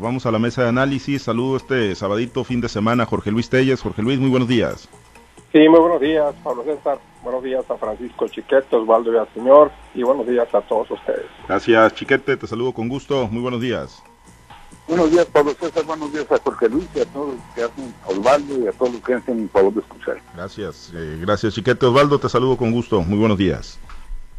Vamos 0.00 0.26
a 0.26 0.30
la 0.30 0.38
mesa 0.38 0.62
de 0.62 0.68
análisis. 0.68 1.22
Saludo 1.22 1.56
este 1.56 1.92
sabadito, 1.96 2.44
fin 2.44 2.60
de 2.60 2.68
semana, 2.68 3.04
Jorge 3.04 3.32
Luis 3.32 3.50
Telles. 3.50 3.82
Jorge 3.82 4.00
Luis, 4.00 4.20
muy 4.20 4.30
buenos 4.30 4.46
días. 4.46 4.88
Sí, 5.50 5.68
muy 5.68 5.80
buenos 5.80 6.00
días, 6.00 6.32
Pablo 6.44 6.62
César. 6.62 7.00
Buenos 7.24 7.42
días 7.42 7.68
a 7.68 7.76
Francisco 7.76 8.28
Chiquete, 8.28 8.76
Osvaldo 8.76 9.12
y 9.12 9.16
al 9.16 9.26
señor. 9.34 9.72
Y 9.96 10.04
buenos 10.04 10.24
días 10.28 10.54
a 10.54 10.60
todos 10.60 10.88
ustedes. 10.88 11.26
Gracias, 11.48 11.94
Chiquete. 11.96 12.36
Te 12.36 12.46
saludo 12.46 12.72
con 12.72 12.88
gusto. 12.88 13.26
Muy 13.26 13.42
buenos 13.42 13.60
días. 13.60 14.00
Buenos 14.86 15.10
días, 15.10 15.26
Pablo 15.26 15.50
César. 15.58 15.84
Buenos 15.84 16.12
días 16.12 16.30
a 16.30 16.38
Jorge 16.38 16.68
Luis 16.68 16.88
y 16.94 17.00
a 17.00 17.04
todos 17.06 17.34
los 17.34 17.54
que 17.56 17.62
hacen 17.62 17.94
Osvaldo 18.06 18.64
y 18.64 18.68
a 18.68 18.72
todos 18.72 18.92
los 18.92 19.02
que 19.02 19.14
hacen 19.14 19.40
el 19.40 19.48
favor 19.48 19.74
de 19.74 19.80
escuchar. 19.80 20.18
Gracias. 20.36 20.92
Eh, 20.94 21.18
gracias, 21.22 21.54
Chiquete. 21.54 21.86
Osvaldo, 21.86 22.20
te 22.20 22.28
saludo 22.28 22.56
con 22.56 22.70
gusto. 22.70 23.02
Muy 23.02 23.18
buenos 23.18 23.36
días. 23.36 23.80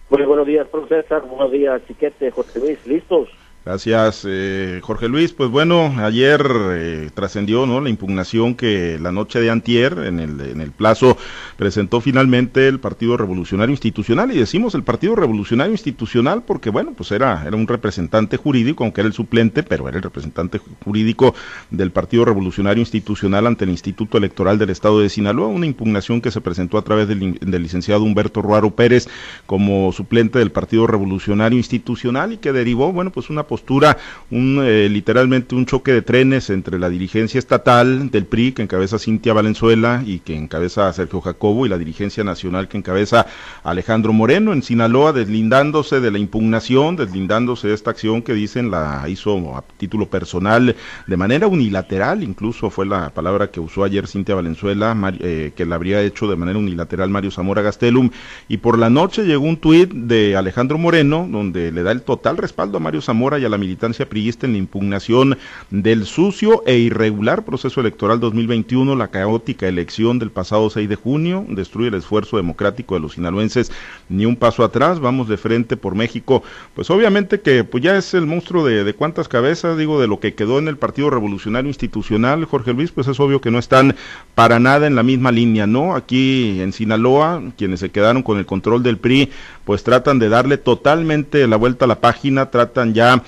Muy 0.10 0.24
buenos 0.24 0.48
días, 0.48 0.66
Pablo 0.70 0.88
César. 0.88 1.24
Buenos 1.24 1.52
días, 1.52 1.82
Chiquete, 1.86 2.32
Jorge 2.32 2.60
Luis. 2.60 2.88
¿Listos? 2.88 3.28
Gracias, 3.66 4.24
eh, 4.26 4.80
Jorge 4.82 5.10
Luis. 5.10 5.34
Pues 5.34 5.50
bueno, 5.50 5.94
ayer 5.98 6.42
eh, 6.72 7.10
trascendió 7.14 7.66
¿no? 7.66 7.82
la 7.82 7.90
impugnación 7.90 8.56
que 8.56 8.98
la 9.00 9.12
noche 9.12 9.42
de 9.42 9.50
antier, 9.50 10.00
en 10.00 10.20
el, 10.20 10.40
en 10.40 10.62
el 10.62 10.72
plazo, 10.72 11.18
presentó 11.58 12.00
finalmente 12.00 12.70
el 12.70 12.80
Partido 12.80 13.18
Revolucionario 13.18 13.74
Institucional. 13.74 14.32
Y 14.32 14.40
decimos 14.40 14.76
el 14.76 14.84
Partido 14.84 15.16
Revolucionario 15.16 15.74
Institucional 15.74 16.42
porque, 16.44 16.70
bueno, 16.70 16.94
pues 16.96 17.12
era, 17.12 17.44
era 17.46 17.58
un 17.58 17.68
representante 17.68 18.38
jurídico, 18.38 18.86
aunque 18.86 19.02
era 19.02 19.10
el 19.10 19.14
suplente, 19.14 19.62
pero 19.62 19.90
era 19.90 19.98
el 19.98 20.04
representante 20.04 20.60
jurídico 20.84 21.36
del 21.70 21.92
Partido 21.92 22.24
Revolucionario 22.26 22.80
Institucional 22.80 23.46
ante 23.46 23.66
el 23.66 23.72
Instituto 23.72 24.18
Electoral 24.18 24.58
del 24.58 24.70
Estado 24.70 25.02
de 25.02 25.10
Sinaloa. 25.10 25.48
Una 25.48 25.66
impugnación 25.66 26.22
que 26.22 26.32
se 26.32 26.40
presentó 26.40 26.78
a 26.78 26.84
través 26.84 27.10
del, 27.10 27.38
del 27.40 27.62
licenciado 27.62 28.04
Humberto 28.04 28.42
Ruaro 28.42 28.72
Pérez 28.72 29.10
como 29.46 29.92
suplente 29.92 30.40
del 30.40 30.54
Partido 30.54 30.88
Revolucionario 30.88 31.58
Institucional 31.58 32.32
y 32.32 32.38
que 32.38 32.54
derivó, 32.54 32.94
bueno, 32.94 33.12
pues 33.12 33.30
una 33.30 33.49
postura, 33.50 33.98
un, 34.30 34.62
eh, 34.64 34.88
literalmente 34.90 35.56
un 35.56 35.66
choque 35.66 35.92
de 35.92 36.04
trenes 36.04 36.52
entre 36.52 36.78
la 36.78 36.88
dirigencia 36.88 37.40
estatal 37.40 38.12
del 38.12 38.26
PRI, 38.26 38.52
que 38.52 38.62
encabeza 38.62 39.00
Cintia 39.00 39.34
Valenzuela 39.34 40.04
y 40.06 40.20
que 40.20 40.38
encabeza 40.38 40.94
Sergio 40.94 41.20
Jacobo, 41.20 41.66
y 41.66 41.70
la 41.70 41.80
dirigencia 41.80 42.24
nacional 42.24 42.68
que 42.68 42.78
encabeza 42.78 43.26
Alejandro 43.64 44.14
Moreno 44.14 44.54
en 44.54 44.62
Sinaloa, 44.62 45.14
deslindándose 45.14 46.00
de 46.00 46.12
la 46.12 46.20
impugnación, 46.20 46.96
deslindándose 46.96 47.70
de 47.70 47.74
esta 47.74 47.90
acción 47.90 48.22
que 48.22 48.34
dicen 48.34 48.70
la 48.70 49.04
hizo 49.10 49.58
a 49.58 49.64
título 49.78 50.08
personal 50.10 50.76
de 51.08 51.18
manera 51.18 51.48
unilateral, 51.48 52.22
incluso 52.22 52.70
fue 52.70 52.86
la 52.86 53.10
palabra 53.10 53.50
que 53.50 53.60
usó 53.60 53.84
ayer 53.84 54.06
Cintia 54.06 54.36
Valenzuela, 54.36 54.96
eh, 55.20 55.54
que 55.56 55.66
la 55.66 55.76
habría 55.76 56.04
hecho 56.04 56.28
de 56.28 56.36
manera 56.36 56.60
unilateral 56.60 57.10
Mario 57.10 57.32
Zamora 57.32 57.64
Gastelum, 57.64 58.12
y 58.48 58.58
por 58.58 58.78
la 58.78 58.92
noche 58.92 59.26
llegó 59.26 59.46
un 59.46 59.58
tuit 59.58 59.92
de 59.92 60.36
Alejandro 60.36 60.78
Moreno, 60.78 61.28
donde 61.32 61.72
le 61.72 61.82
da 61.82 61.92
el 61.92 62.04
total 62.04 62.38
respaldo 62.38 62.78
a 62.78 62.80
Mario 62.80 63.02
Zamora 63.02 63.39
y 63.40 63.46
a 63.46 63.50
la 63.50 63.58
militancia 63.58 64.08
priista 64.08 64.46
en 64.46 64.54
la 64.54 64.60
impugnación 64.60 65.38
del 65.70 66.06
sucio 66.06 66.64
e 66.66 66.78
irregular 66.78 67.46
proceso 67.46 67.82
electoral 67.82 68.20
2021, 68.20 68.96
la 68.96 69.08
caótica 69.08 69.68
elección 69.68 70.20
del 70.20 70.32
pasado 70.32 70.70
6 70.70 70.88
de 70.88 70.96
junio, 70.96 71.46
destruye 71.50 71.88
el 71.88 71.96
esfuerzo 71.96 72.38
democrático 72.38 72.96
de 72.96 73.02
los 73.02 73.14
sinaloenses, 73.14 73.72
ni 74.10 74.26
un 74.26 74.36
paso 74.36 74.64
atrás, 74.64 75.00
vamos 75.00 75.28
de 75.28 75.38
frente 75.38 75.78
por 75.78 75.96
México, 75.96 76.44
pues 76.76 76.90
obviamente 76.90 77.42
que 77.42 77.64
pues 77.64 77.84
ya 77.84 77.98
es 77.98 78.14
el 78.14 78.26
monstruo 78.26 78.66
de, 78.66 78.84
de 78.84 78.94
cuántas 78.94 79.28
cabezas, 79.28 79.78
digo, 79.78 80.00
de 80.00 80.08
lo 80.08 80.20
que 80.20 80.34
quedó 80.34 80.60
en 80.60 80.68
el 80.68 80.78
Partido 80.78 81.10
Revolucionario 81.10 81.70
Institucional, 81.70 82.46
Jorge 82.46 82.74
Luis, 82.74 82.92
pues 82.92 83.08
es 83.08 83.20
obvio 83.20 83.42
que 83.42 83.52
no 83.52 83.60
están 83.60 83.96
para 84.36 84.60
nada 84.60 84.88
en 84.88 84.96
la 84.96 85.04
misma 85.04 85.32
línea, 85.32 85.68
¿no? 85.68 85.96
Aquí 85.96 86.62
en 86.62 86.74
Sinaloa, 86.74 87.42
quienes 87.58 87.80
se 87.80 87.90
quedaron 87.90 88.24
con 88.24 88.38
el 88.38 88.46
control 88.46 88.84
del 88.84 88.98
PRI, 88.98 89.30
pues 89.66 89.84
tratan 89.84 90.20
de 90.20 90.30
darle 90.30 90.58
totalmente 90.58 91.48
la 91.48 91.56
vuelta 91.56 91.86
a 91.86 91.88
la 91.88 92.02
página, 92.02 92.50
tratan 92.50 92.94
ya 92.94 93.24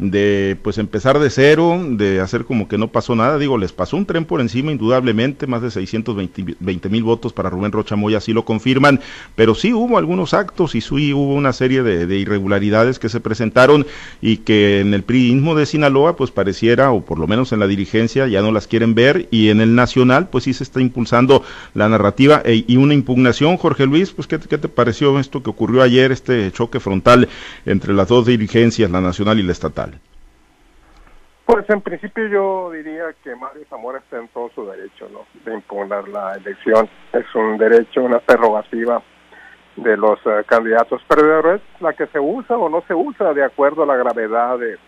de 0.00 0.56
pues 0.62 0.78
empezar 0.78 1.18
de 1.18 1.28
cero, 1.30 1.78
de 1.90 2.20
hacer 2.20 2.44
como 2.44 2.68
que 2.68 2.78
no 2.78 2.88
pasó 2.88 3.14
nada. 3.14 3.38
Digo, 3.38 3.58
les 3.58 3.72
pasó 3.72 3.96
un 3.96 4.06
tren 4.06 4.24
por 4.24 4.40
encima, 4.40 4.72
indudablemente, 4.72 5.46
más 5.46 5.62
de 5.62 5.70
620 5.70 6.88
mil 6.88 7.02
votos 7.02 7.32
para 7.32 7.50
Rubén 7.50 7.72
Rocha 7.72 7.96
Moya, 7.96 8.18
así 8.18 8.32
lo 8.32 8.44
confirman, 8.44 9.00
pero 9.36 9.54
sí 9.54 9.72
hubo 9.72 9.98
algunos 9.98 10.32
actos 10.34 10.74
y 10.74 10.80
sí 10.80 11.12
hubo 11.12 11.34
una 11.34 11.52
serie 11.52 11.82
de, 11.82 12.06
de 12.06 12.18
irregularidades 12.18 12.98
que 12.98 13.08
se 13.08 13.20
presentaron 13.20 13.86
y 14.22 14.38
que 14.38 14.80
en 14.80 14.94
el 14.94 15.02
priismo 15.02 15.54
de 15.54 15.66
Sinaloa, 15.66 16.16
pues 16.16 16.30
pareciera, 16.30 16.92
o 16.92 17.04
por 17.04 17.18
lo 17.18 17.26
menos 17.26 17.52
en 17.52 17.60
la 17.60 17.66
dirigencia, 17.66 18.26
ya 18.26 18.40
no 18.40 18.52
las 18.52 18.66
quieren 18.66 18.94
ver, 18.94 19.28
y 19.30 19.50
en 19.50 19.60
el 19.60 19.74
nacional, 19.74 20.28
pues 20.28 20.44
sí 20.44 20.54
se 20.54 20.64
está 20.64 20.80
impulsando 20.80 21.44
la 21.74 21.88
narrativa 21.88 22.42
e, 22.44 22.64
y 22.66 22.76
una 22.76 22.94
impugnación. 22.94 23.58
Jorge 23.58 23.86
Luis, 23.86 24.12
pues 24.12 24.26
¿qué, 24.26 24.38
¿qué 24.38 24.56
te 24.56 24.68
pareció 24.68 25.18
esto 25.18 25.42
que 25.42 25.50
ocurrió 25.50 25.82
ayer, 25.82 26.10
este 26.12 26.50
choque 26.52 26.80
frontal 26.80 27.28
entre 27.66 27.92
las 27.92 28.08
dos 28.08 28.26
dirigencias, 28.26 28.90
la 28.90 29.00
nacional 29.00 29.38
y 29.38 29.42
la 29.42 29.52
estatal? 29.52 29.89
Pues 31.50 31.68
en 31.68 31.80
principio 31.80 32.28
yo 32.28 32.70
diría 32.70 33.06
que 33.24 33.34
Mario 33.34 33.64
Zamora 33.68 33.98
está 33.98 34.18
en 34.18 34.28
todo 34.28 34.52
su 34.54 34.64
derecho 34.66 35.08
de 35.44 35.52
impugnar 35.52 36.06
la 36.06 36.34
elección. 36.34 36.88
Es 37.12 37.26
un 37.34 37.58
derecho, 37.58 38.04
una 38.04 38.20
prerrogativa 38.20 39.02
de 39.74 39.96
los 39.96 40.24
uh, 40.26 40.44
candidatos 40.46 41.02
perdedores, 41.08 41.60
la 41.80 41.92
que 41.92 42.06
se 42.06 42.20
usa 42.20 42.56
o 42.56 42.68
no 42.68 42.84
se 42.86 42.94
usa 42.94 43.34
de 43.34 43.42
acuerdo 43.42 43.82
a 43.82 43.86
la 43.86 43.96
gravedad 43.96 44.60
de, 44.60 44.78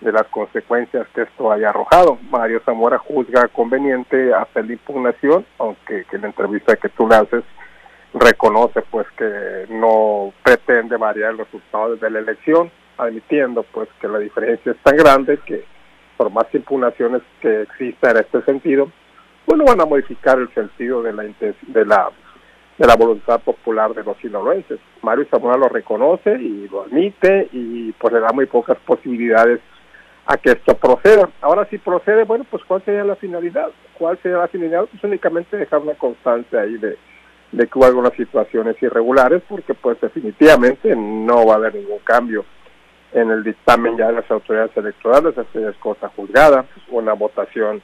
las 0.00 0.28
consecuencias 0.28 1.08
que 1.12 1.22
esto 1.22 1.50
haya 1.50 1.70
arrojado. 1.70 2.18
Mario 2.30 2.62
Zamora 2.64 2.98
juzga 2.98 3.48
conveniente 3.48 4.32
hacer 4.32 4.66
la 4.66 4.74
impugnación, 4.74 5.44
aunque 5.58 6.04
que 6.04 6.18
la 6.18 6.28
entrevista 6.28 6.76
que 6.76 6.88
tú 6.90 7.08
le 7.08 7.16
haces 7.16 7.42
reconoce 8.14 8.80
pues 8.92 9.08
que 9.18 9.66
no 9.70 10.32
pretende 10.44 10.96
variar 10.96 11.34
los 11.34 11.50
resultados 11.50 12.00
de 12.00 12.10
la 12.10 12.20
elección, 12.20 12.70
admitiendo 12.96 13.64
pues 13.64 13.88
que 14.00 14.06
la 14.06 14.20
diferencia 14.20 14.70
es 14.70 14.78
tan 14.84 14.96
grande 14.96 15.36
que 15.44 15.64
por 16.20 16.30
más 16.30 16.54
impugnaciones 16.54 17.22
que 17.40 17.62
exista 17.62 18.10
en 18.10 18.18
este 18.18 18.42
sentido, 18.42 18.92
pues 19.46 19.56
no 19.56 19.64
van 19.64 19.80
a 19.80 19.86
modificar 19.86 20.38
el 20.38 20.52
sentido 20.52 21.02
de 21.02 21.14
la 21.14 21.22
de 21.22 21.86
la 21.86 22.10
de 22.76 22.86
la 22.86 22.94
voluntad 22.94 23.40
popular 23.40 23.94
de 23.94 24.04
los 24.04 24.18
sinaloenses. 24.18 24.78
Mario 25.00 25.26
Zamora 25.30 25.56
lo 25.56 25.70
reconoce 25.70 26.34
y 26.34 26.68
lo 26.68 26.82
admite 26.82 27.48
y 27.52 27.92
pues 27.92 28.12
le 28.12 28.20
da 28.20 28.32
muy 28.34 28.44
pocas 28.44 28.76
posibilidades 28.84 29.60
a 30.26 30.36
que 30.36 30.50
esto 30.50 30.76
proceda. 30.76 31.30
Ahora 31.40 31.66
si 31.70 31.78
procede, 31.78 32.24
bueno, 32.24 32.44
pues 32.50 32.62
¿cuál 32.64 32.84
sería 32.84 33.02
la 33.02 33.16
finalidad? 33.16 33.70
¿Cuál 33.96 34.18
sería 34.22 34.36
la 34.36 34.48
finalidad? 34.48 34.84
Pues 34.90 35.02
únicamente 35.02 35.56
dejar 35.56 35.80
una 35.80 35.94
constancia 35.94 36.60
ahí 36.60 36.76
de, 36.76 36.98
de 37.52 37.66
que 37.66 37.78
hubo 37.78 37.86
algunas 37.86 38.12
situaciones 38.12 38.76
irregulares, 38.82 39.42
porque 39.48 39.72
pues 39.72 39.98
definitivamente 40.02 40.94
no 40.94 41.46
va 41.46 41.54
a 41.54 41.56
haber 41.56 41.76
ningún 41.76 42.00
cambio 42.00 42.44
en 43.12 43.30
el 43.30 43.42
dictamen 43.42 43.96
ya 43.96 44.08
de 44.08 44.14
las 44.14 44.30
autoridades 44.30 44.76
electorales, 44.76 45.34
esa 45.36 45.70
es 45.70 45.76
cosa 45.76 46.08
juzgada, 46.08 46.64
una 46.90 47.12
votación 47.12 47.82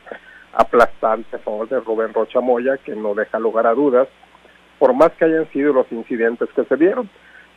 aplastante 0.53 1.37
a 1.37 1.41
favor 1.41 1.69
de 1.69 1.81
Rubén 1.81 2.14
Rocha 2.14 2.41
Moya, 2.41 2.78
que 2.78 2.94
no 2.94 3.14
deja 3.14 3.38
lugar 3.38 3.66
a 3.66 3.75
dudas, 3.75 4.09
por 4.78 4.94
más 4.94 5.12
que 5.12 5.25
hayan 5.25 5.50
sido 5.50 5.72
los 5.72 5.91
incidentes 5.91 6.48
que 6.54 6.64
se 6.64 6.76
dieron. 6.76 7.09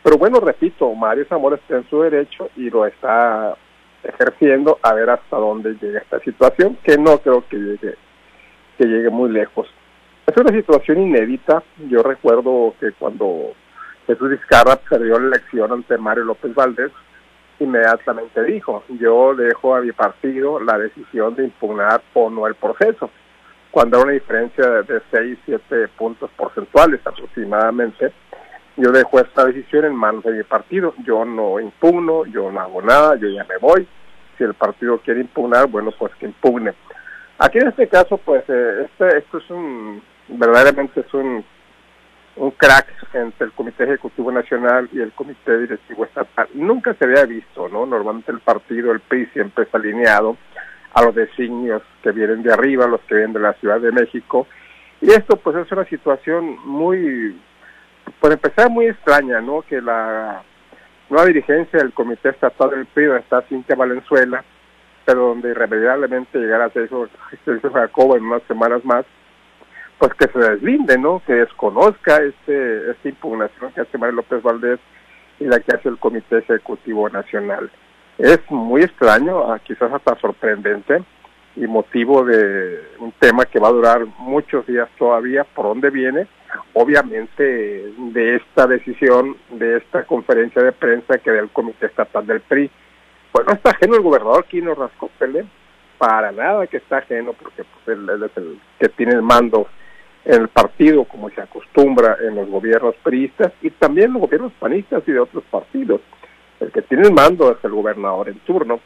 Pero 0.04 0.18
bueno, 0.18 0.40
repito, 0.40 0.94
Mario 0.94 1.26
Zamora 1.28 1.58
está 1.58 1.78
en 1.78 1.90
su 1.90 2.02
derecho 2.02 2.50
y 2.56 2.70
lo 2.70 2.86
está 2.86 3.56
ejerciendo 4.04 4.80
a 4.82 4.94
ver 4.94 5.10
hasta 5.10 5.38
dónde 5.38 5.76
llega 5.82 6.00
esta 6.00 6.20
situación, 6.20 6.78
que 6.84 6.98
no 6.98 7.18
creo 7.20 7.44
que 7.48 7.58
llegue, 7.58 7.96
que 8.78 8.86
llegue 8.86 9.10
muy 9.10 9.30
lejos. 9.30 9.68
Es 10.26 10.38
una 10.38 10.56
situación 10.56 11.02
inédita. 11.02 11.64
Yo 11.90 12.02
recuerdo 12.04 12.74
que 12.80 12.92
cuando 12.94 13.54
Jesús 14.08 14.30
Vizcarra 14.30 14.78
perdió 14.78 15.20
la 15.20 15.36
elección 15.36 15.72
ante 15.72 15.98
Mario 15.98 16.26
López 16.26 16.54
Valdés, 16.54 16.92
inmediatamente 17.60 18.44
dijo, 18.44 18.84
yo 19.00 19.36
dejo 19.36 19.76
a 19.76 19.82
mi 19.82 19.92
partido 19.92 20.60
la 20.60 20.78
decisión 20.78 21.36
de 21.36 21.46
impugnar 21.46 22.02
o 22.14 22.30
no 22.30 22.48
el 22.48 22.56
proceso, 22.56 23.10
cuando 23.72 23.98
hay 23.98 24.04
una 24.04 24.14
diferencia 24.14 24.66
de 24.68 25.02
6, 25.12 25.38
7 25.46 25.88
puntos 25.90 26.30
porcentuales 26.36 27.00
aproximadamente, 27.06 28.12
yo 28.78 28.92
dejo 28.92 29.20
esta 29.20 29.46
decisión 29.46 29.86
en 29.86 29.96
manos 29.96 30.24
de 30.24 30.32
mi 30.32 30.44
partido, 30.44 30.94
yo 31.06 31.26
no 31.26 31.60
impugno, 31.60 32.26
yo 32.26 32.52
no 32.52 32.60
hago 32.62 32.82
nada, 32.82 33.16
yo 33.18 33.28
ya 33.28 33.44
me 33.44 33.58
voy, 33.58 33.88
si 34.38 34.44
el 34.44 34.54
partido 34.54 35.00
quiere 35.00 35.22
impugnar, 35.22 35.68
bueno, 35.68 35.92
pues 35.98 36.16
que 36.16 36.26
impugne. 36.26 36.74
Aquí 37.38 37.58
en 37.58 37.68
este 37.68 37.88
caso, 37.88 38.18
pues, 38.18 38.44
eh, 38.48 38.86
este, 38.86 39.18
esto 39.18 39.38
es 39.38 39.50
un, 39.50 40.02
verdaderamente 40.30 41.02
es 41.02 41.14
un 41.14 41.44
un 42.40 42.52
crack 42.52 42.88
entre 43.14 43.48
el 43.48 43.52
Comité 43.54 43.84
Ejecutivo 43.86 44.32
Nacional 44.32 44.90
y 44.92 45.00
el 45.00 45.12
Comité 45.12 45.58
Directivo 45.60 46.06
Estatal. 46.06 46.48
Nunca 46.54 46.94
se 46.94 47.06
había 47.06 47.26
visto, 47.26 47.68
¿no? 47.70 47.86
Normalmente 47.86 48.32
el 48.32 48.40
partido, 48.40 48.92
el 48.92 49.00
PRI, 49.00 49.28
siempre 49.28 49.64
está 49.64 49.78
alineado 49.78 50.38
a 50.94 51.04
los 51.04 51.16
designios 51.16 51.82
que 52.02 52.12
vienen 52.12 52.44
de 52.44 52.54
arriba, 52.54 52.88
los 52.88 53.02
que 53.02 53.16
vienen 53.16 53.34
de 53.34 53.40
la 53.40 53.54
Ciudad 53.54 53.80
de 53.80 53.92
México. 53.92 54.48
Y 55.02 55.12
esto, 55.12 55.38
pues, 55.38 55.56
es 55.56 55.72
una 55.72 55.86
situación 55.86 56.58
muy, 56.66 57.40
por 58.20 58.32
empezar, 58.32 58.70
muy 58.70 58.88
extraña, 58.88 59.42
¿no? 59.42 59.62
Que 59.62 59.82
la 59.82 60.44
nueva 61.10 61.26
dirigencia 61.26 61.80
del 61.80 61.94
Comité 61.94 62.30
Estatal 62.30 62.72
del 62.72 62.86
PRI, 62.86 63.12
está 63.18 63.42
Cintia 63.44 63.76
Valenzuela, 63.76 64.44
pero 65.06 65.30
donde 65.30 65.50
irremediablemente 65.50 66.38
llegará 66.38 66.66
a 66.66 66.70
Sergio 66.70 67.10
Jacobo 67.74 68.16
en 68.16 68.26
unas 68.26 68.44
semanas 68.44 68.84
más, 68.86 69.06
pues 70.00 70.14
que 70.14 70.28
se 70.28 70.40
deslinde, 70.40 70.98
¿no? 70.98 71.22
Que 71.28 71.34
desconozca 71.34 72.18
este 72.24 72.92
esta 72.92 73.10
impugnación 73.10 73.72
que 73.74 73.82
hace 73.82 73.98
María 73.98 74.16
López 74.16 74.42
Valdés 74.42 74.80
y 75.40 75.46
la 75.46 75.60
que 75.60 75.76
hace 75.76 75.90
el 75.90 76.00
Comité 76.00 76.40
Ejecutivo 76.40 77.10
Nacional. 77.10 77.70
Es 78.18 78.40
muy 78.50 78.82
extraño, 78.82 79.52
ah, 79.52 79.60
quizás 79.60 79.92
hasta 79.94 80.16
sorprendente, 80.20 81.04
y 81.56 81.68
motivo 81.68 82.24
de 82.24 82.80
un 83.00 83.12
tema 83.14 83.46
que 83.46 83.60
va 83.60 83.70
a 83.70 83.74
durar 83.74 84.06
muchos 84.18 84.66
días 84.68 84.90
todavía, 84.98 85.44
por 85.44 85.66
dónde 85.66 85.90
viene, 85.90 86.28
obviamente 86.74 87.44
de 87.98 88.36
esta 88.36 88.68
decisión, 88.68 89.36
de 89.52 89.78
esta 89.78 90.04
conferencia 90.04 90.62
de 90.62 90.72
prensa 90.72 91.18
que 91.18 91.32
del 91.32 91.50
Comité 91.50 91.88
Estatal 91.88 92.26
del 92.26 92.42
PRI. 92.42 92.70
Pues 93.32 93.46
no 93.46 93.54
está 93.54 93.72
ajeno 93.72 93.96
el 93.96 94.02
gobernador 94.02 94.46
Quino 94.46 94.76
Rascopele, 94.76 95.46
para 95.98 96.32
nada 96.32 96.68
que 96.68 96.78
está 96.78 96.98
ajeno, 96.98 97.34
porque 97.34 97.64
pues, 97.64 97.98
él, 97.98 98.10
es 98.10 98.38
el 98.38 98.60
que 98.80 98.90
tiene 98.90 99.14
el 99.14 99.22
mando 99.22 99.68
en 100.26 100.42
el 100.42 100.48
partido, 100.50 101.06
como 101.06 101.30
se 101.30 101.42
acostumbra 101.42 102.18
en 102.22 102.36
los 102.36 102.50
gobiernos 102.50 102.96
priistas 103.04 103.52
y 103.62 103.70
también 103.72 104.14
los 104.14 104.22
gobiernos 104.22 104.52
panistas 104.60 105.04
y 105.08 105.12
de 105.12 105.20
otros 105.20 105.44
partidos. 105.50 106.02
El 106.60 106.72
que 106.72 106.82
tiene 106.82 107.08
el 107.08 107.14
mando 107.14 107.52
es 107.52 107.58
el 107.64 107.72
gobernador 107.72 108.30
en 108.30 108.40
turno. 108.40 108.80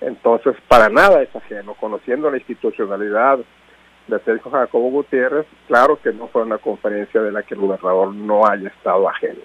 Entonces, 0.00 0.56
para 0.66 0.88
nada 0.88 1.22
es 1.22 1.34
ajeno. 1.36 1.74
Conociendo 1.74 2.30
la 2.30 2.38
institucionalidad 2.38 3.38
de 4.08 4.18
Sergio 4.20 4.50
Jacobo 4.50 4.90
Gutiérrez, 4.90 5.46
claro 5.68 5.98
que 6.02 6.12
no 6.12 6.28
fue 6.28 6.42
una 6.42 6.58
conferencia 6.58 7.20
de 7.20 7.30
la 7.30 7.42
que 7.42 7.54
el 7.54 7.60
gobernador 7.60 8.14
no 8.14 8.46
haya 8.46 8.68
estado 8.68 9.08
ajeno. 9.08 9.40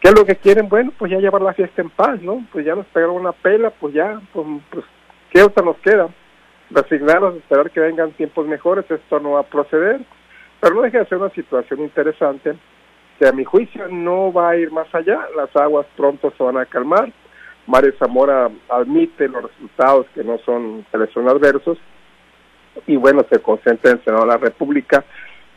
¿Qué 0.00 0.08
es 0.08 0.18
lo 0.18 0.24
que 0.24 0.36
quieren? 0.36 0.68
Bueno, 0.68 0.92
pues 0.98 1.12
ya 1.12 1.18
llevar 1.18 1.42
la 1.42 1.54
fiesta 1.54 1.82
en 1.82 1.90
paz, 1.90 2.20
¿no? 2.22 2.44
Pues 2.52 2.64
ya 2.64 2.74
nos 2.74 2.86
pegaron 2.86 3.16
una 3.16 3.32
pela, 3.32 3.70
pues 3.70 3.94
ya, 3.94 4.20
pues, 4.32 4.46
pues 4.70 4.84
¿qué 5.30 5.42
otra 5.42 5.64
nos 5.64 5.76
queda? 5.78 6.08
Resignarnos, 6.70 7.36
esperar 7.36 7.70
que 7.70 7.80
vengan 7.80 8.12
tiempos 8.12 8.46
mejores, 8.46 8.90
esto 8.90 9.20
no 9.20 9.32
va 9.32 9.40
a 9.40 9.44
proceder, 9.44 10.00
pero 10.62 10.76
no 10.76 10.82
deja 10.82 11.00
de 11.00 11.06
ser 11.06 11.18
una 11.18 11.30
situación 11.30 11.80
interesante 11.80 12.54
que 13.18 13.26
a 13.26 13.32
mi 13.32 13.42
juicio 13.42 13.88
no 13.88 14.32
va 14.32 14.50
a 14.50 14.56
ir 14.56 14.70
más 14.70 14.86
allá, 14.94 15.26
las 15.36 15.54
aguas 15.56 15.86
pronto 15.96 16.32
se 16.38 16.44
van 16.44 16.56
a 16.56 16.66
calmar, 16.66 17.12
Mario 17.66 17.92
Zamora 17.98 18.48
admite 18.68 19.28
los 19.28 19.42
resultados 19.42 20.06
que 20.14 20.22
no 20.22 20.38
son, 20.38 20.86
que 20.92 20.98
le 20.98 21.08
son 21.08 21.28
adversos, 21.28 21.78
y 22.86 22.94
bueno, 22.94 23.26
se 23.28 23.40
concentra 23.40 23.90
en 23.90 23.98
el 23.98 24.04
Senado 24.04 24.22
de 24.22 24.28
la 24.28 24.36
República, 24.36 25.04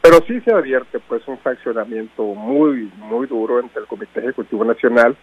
pero 0.02 0.18
sí 0.26 0.42
se 0.42 0.52
advierte 0.52 1.00
pues 1.08 1.22
un 1.28 1.38
fraccionamiento 1.38 2.24
muy, 2.24 2.92
muy 2.98 3.28
duro 3.28 3.60
entre 3.60 3.82
el 3.82 3.88
Comité 3.88 4.22
Ejecutivo 4.22 4.66
Nacional 4.66 5.16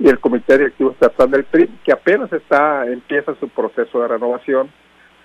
y 0.00 0.08
el 0.08 0.18
Comité 0.18 0.58
Directivo 0.58 0.90
Estatal 0.90 1.30
del 1.30 1.44
PRI, 1.44 1.68
que 1.84 1.92
apenas 1.92 2.32
está, 2.32 2.84
empieza 2.86 3.36
su 3.36 3.48
proceso 3.48 4.00
de 4.00 4.08
renovación 4.08 4.68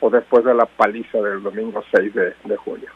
o 0.02 0.12
después 0.12 0.46
de 0.46 0.54
la 0.54 0.68
paliza 0.68 1.20
del 1.20 1.42
domingo 1.42 1.84
6 1.92 2.14
de, 2.14 2.36
de 2.46 2.58
junio. 2.58 2.90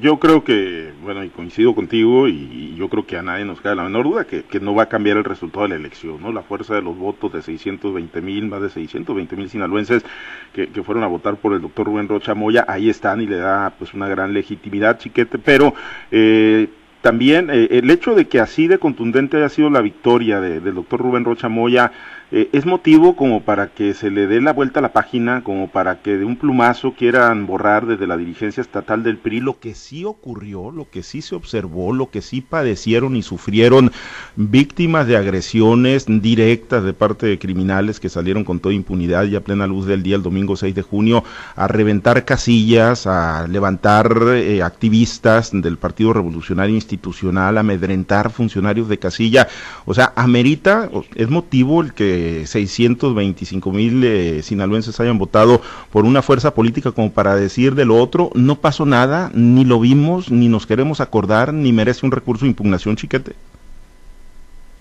Yo 0.00 0.18
creo 0.18 0.42
que, 0.42 0.92
bueno, 1.04 1.22
y 1.22 1.28
coincido 1.28 1.72
contigo, 1.72 2.26
y, 2.26 2.74
yo 2.76 2.88
creo 2.88 3.06
que 3.06 3.16
a 3.16 3.22
nadie 3.22 3.44
nos 3.44 3.60
cae 3.60 3.76
la 3.76 3.84
menor 3.84 4.04
duda 4.04 4.24
que, 4.24 4.42
que, 4.42 4.58
no 4.58 4.74
va 4.74 4.84
a 4.84 4.88
cambiar 4.88 5.16
el 5.16 5.24
resultado 5.24 5.62
de 5.62 5.68
la 5.70 5.74
elección, 5.76 6.20
¿no? 6.20 6.32
La 6.32 6.42
fuerza 6.42 6.74
de 6.74 6.82
los 6.82 6.98
votos 6.98 7.32
de 7.32 7.42
620 7.42 8.20
mil, 8.20 8.46
más 8.46 8.60
de 8.60 8.70
620 8.70 9.36
mil 9.36 9.48
sinaloenses 9.48 10.04
que, 10.52 10.68
que, 10.68 10.82
fueron 10.82 11.04
a 11.04 11.06
votar 11.06 11.36
por 11.36 11.52
el 11.52 11.62
doctor 11.62 11.86
Rubén 11.86 12.08
Rocha 12.08 12.34
Moya, 12.34 12.64
ahí 12.66 12.90
están 12.90 13.20
y 13.20 13.26
le 13.26 13.36
da 13.36 13.72
pues 13.78 13.94
una 13.94 14.08
gran 14.08 14.34
legitimidad, 14.34 14.98
chiquete, 14.98 15.38
pero 15.38 15.74
eh, 16.10 16.68
también 17.04 17.50
eh, 17.50 17.68
el 17.70 17.90
hecho 17.90 18.14
de 18.14 18.28
que 18.28 18.40
así 18.40 18.66
de 18.66 18.78
contundente 18.78 19.36
haya 19.36 19.50
sido 19.50 19.68
la 19.68 19.82
victoria 19.82 20.40
de, 20.40 20.60
del 20.60 20.74
doctor 20.74 21.00
Rubén 21.00 21.26
Rocha 21.26 21.50
Moya 21.50 21.92
eh, 22.30 22.48
es 22.52 22.66
motivo 22.66 23.16
como 23.16 23.42
para 23.42 23.68
que 23.68 23.94
se 23.94 24.10
le 24.10 24.26
dé 24.26 24.40
la 24.40 24.52
vuelta 24.52 24.80
a 24.80 24.82
la 24.82 24.92
página, 24.92 25.44
como 25.44 25.68
para 25.68 26.02
que 26.02 26.16
de 26.16 26.24
un 26.24 26.36
plumazo 26.36 26.94
quieran 26.94 27.46
borrar 27.46 27.86
desde 27.86 28.06
la 28.06 28.16
dirigencia 28.16 28.60
estatal 28.60 29.02
del 29.02 29.18
PRI 29.18 29.40
lo 29.40 29.58
que 29.60 29.74
sí 29.74 30.04
ocurrió, 30.04 30.70
lo 30.70 30.88
que 30.88 31.02
sí 31.02 31.22
se 31.22 31.34
observó, 31.34 31.92
lo 31.92 32.10
que 32.10 32.22
sí 32.22 32.40
padecieron 32.40 33.16
y 33.16 33.22
sufrieron 33.22 33.92
víctimas 34.36 35.06
de 35.06 35.16
agresiones 35.16 36.06
directas 36.08 36.82
de 36.84 36.94
parte 36.94 37.26
de 37.26 37.38
criminales 37.38 38.00
que 38.00 38.08
salieron 38.08 38.44
con 38.44 38.60
toda 38.60 38.74
impunidad 38.74 39.24
y 39.24 39.36
a 39.36 39.44
plena 39.44 39.66
luz 39.66 39.86
del 39.86 40.02
día 40.02 40.16
el 40.16 40.22
domingo 40.22 40.56
6 40.56 40.74
de 40.74 40.82
junio 40.82 41.24
a 41.56 41.68
reventar 41.68 42.24
casillas, 42.24 43.06
a 43.06 43.46
levantar 43.48 44.12
eh, 44.34 44.62
activistas 44.62 45.50
del 45.52 45.76
Partido 45.76 46.12
Revolucionario 46.12 46.74
Institucional, 46.74 47.56
a 47.56 47.60
amedrentar 47.60 48.30
funcionarios 48.30 48.88
de 48.88 48.98
casilla. 48.98 49.48
O 49.84 49.94
sea, 49.94 50.12
amerita, 50.16 50.90
es 51.14 51.28
motivo 51.28 51.80
el 51.82 51.92
que 51.92 52.13
625 52.46 53.72
mil 53.72 54.04
eh, 54.04 54.42
sinaloenses 54.42 54.98
hayan 55.00 55.18
votado 55.18 55.60
por 55.90 56.04
una 56.04 56.22
fuerza 56.22 56.54
política 56.54 56.92
como 56.92 57.12
para 57.12 57.36
decir 57.36 57.74
de 57.74 57.84
lo 57.84 57.96
otro, 57.96 58.30
no 58.34 58.56
pasó 58.56 58.86
nada, 58.86 59.30
ni 59.34 59.64
lo 59.64 59.80
vimos, 59.80 60.30
ni 60.30 60.48
nos 60.48 60.66
queremos 60.66 61.00
acordar, 61.00 61.52
ni 61.52 61.72
merece 61.72 62.06
un 62.06 62.12
recurso 62.12 62.44
de 62.44 62.50
impugnación, 62.50 62.96
chiquete? 62.96 63.34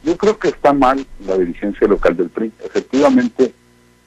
Yo 0.03 0.17
creo 0.17 0.37
que 0.37 0.49
está 0.49 0.73
mal 0.73 1.05
la 1.25 1.37
dirigencia 1.37 1.87
local 1.87 2.17
del 2.17 2.29
PRI. 2.29 2.51
Efectivamente, 2.65 3.53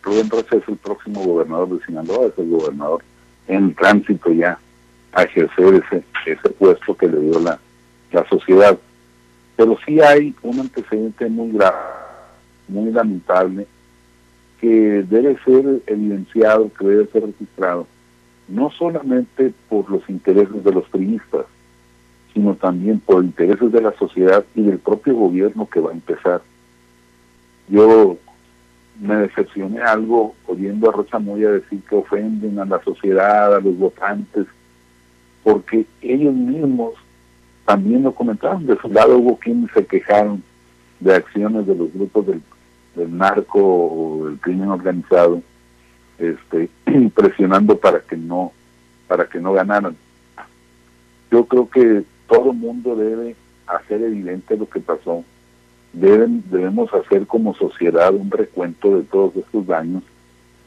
Rubén 0.02 0.28
Rocha 0.28 0.56
es 0.56 0.68
el 0.68 0.76
próximo 0.76 1.24
gobernador 1.24 1.78
de 1.78 1.84
Sinaloa, 1.86 2.26
es 2.26 2.38
el 2.38 2.50
gobernador 2.50 3.02
en 3.48 3.74
tránsito 3.74 4.32
ya 4.32 4.58
a 5.12 5.22
ejercer 5.22 5.74
ese, 5.74 6.04
ese 6.26 6.50
puesto 6.50 6.96
que 6.96 7.08
le 7.08 7.18
dio 7.20 7.40
la, 7.40 7.58
la 8.12 8.28
sociedad. 8.28 8.78
Pero 9.56 9.78
sí 9.86 10.00
hay 10.00 10.34
un 10.42 10.60
antecedente 10.60 11.28
muy 11.30 11.52
grave 11.52 11.76
muy 12.68 12.90
lamentable 12.90 13.66
que 14.60 15.04
debe 15.08 15.36
ser 15.44 15.82
evidenciado, 15.86 16.70
que 16.78 16.86
debe 16.86 17.06
ser 17.06 17.26
registrado, 17.26 17.86
no 18.48 18.70
solamente 18.70 19.52
por 19.68 19.90
los 19.90 20.08
intereses 20.08 20.64
de 20.64 20.72
los 20.72 20.88
priistas, 20.88 21.46
sino 22.32 22.54
también 22.54 23.00
por 23.00 23.24
intereses 23.24 23.72
de 23.72 23.80
la 23.80 23.92
sociedad 23.92 24.44
y 24.54 24.62
del 24.62 24.78
propio 24.78 25.14
gobierno 25.14 25.68
que 25.68 25.80
va 25.80 25.90
a 25.90 25.94
empezar. 25.94 26.42
Yo 27.68 28.16
me 29.00 29.16
decepcioné 29.16 29.80
algo 29.80 30.34
oyendo 30.46 30.88
a 30.88 30.92
Rocha 30.92 31.18
Moya 31.18 31.50
decir 31.50 31.80
que 31.88 31.96
ofenden 31.96 32.58
a 32.58 32.64
la 32.64 32.82
sociedad, 32.82 33.54
a 33.54 33.60
los 33.60 33.76
votantes, 33.76 34.46
porque 35.42 35.86
ellos 36.00 36.34
mismos 36.34 36.94
también 37.64 38.02
lo 38.02 38.14
comentaron. 38.14 38.66
De 38.66 38.76
su 38.78 38.88
lado 38.88 39.18
hubo 39.18 39.38
quienes 39.38 39.70
se 39.72 39.84
quejaron 39.84 40.42
de 41.00 41.14
acciones 41.14 41.66
de 41.66 41.74
los 41.74 41.92
grupos 41.92 42.26
del 42.26 42.40
del 42.96 43.16
narco 43.16 43.60
o 43.60 44.28
el 44.28 44.38
crimen 44.40 44.70
organizado 44.70 45.42
este 46.18 46.70
presionando 47.14 47.76
para 47.76 48.00
que 48.00 48.16
no 48.16 48.52
para 49.06 49.26
que 49.26 49.38
no 49.38 49.52
ganaran. 49.52 49.96
Yo 51.30 51.44
creo 51.44 51.68
que 51.68 52.04
todo 52.26 52.52
mundo 52.52 52.96
debe 52.96 53.36
hacer 53.66 54.02
evidente 54.02 54.56
lo 54.56 54.68
que 54.68 54.80
pasó. 54.80 55.22
Deben 55.92 56.42
debemos 56.50 56.92
hacer 56.92 57.26
como 57.26 57.54
sociedad 57.54 58.12
un 58.14 58.30
recuento 58.30 58.96
de 58.96 59.04
todos 59.04 59.36
estos 59.36 59.66
daños 59.66 60.02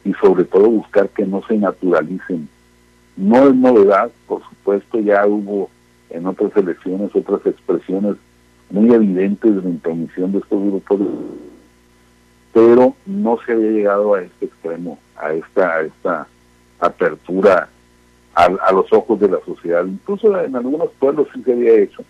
y 0.05 0.13
sobre 0.13 0.45
todo 0.45 0.69
buscar 0.69 1.09
que 1.09 1.25
no 1.25 1.43
se 1.47 1.57
naturalicen. 1.57 2.47
No 3.17 3.49
es 3.49 3.55
novedad 3.55 4.11
por 4.27 4.41
supuesto 4.47 4.99
ya 4.99 5.25
hubo 5.25 5.69
en 6.09 6.25
otras 6.27 6.55
elecciones 6.55 7.13
otras 7.13 7.45
expresiones 7.45 8.15
muy 8.69 8.93
evidentes 8.93 9.55
de 9.55 9.61
la 9.61 9.69
intromisión 9.69 10.31
de 10.31 10.39
estos 10.39 10.61
grupos 10.63 10.99
pero 12.59 12.93
no 13.05 13.39
se 13.45 13.53
había 13.53 13.71
llegado 13.71 14.15
a 14.15 14.21
este 14.21 14.47
extremo, 14.47 14.99
a 15.15 15.31
esta, 15.31 15.75
a 15.75 15.81
esta 15.81 16.27
apertura 16.81 17.69
a, 18.35 18.71
los 18.73 18.91
ojos 18.91 19.17
de 19.17 19.29
la 19.29 19.39
sociedad. 19.45 19.85
Incluso 19.85 20.37
en 20.37 20.53
algunos 20.57 20.89
pueblos 20.99 21.29
sí 21.33 21.41
se 21.41 21.53
había 21.53 21.75
hecho, 21.75 22.03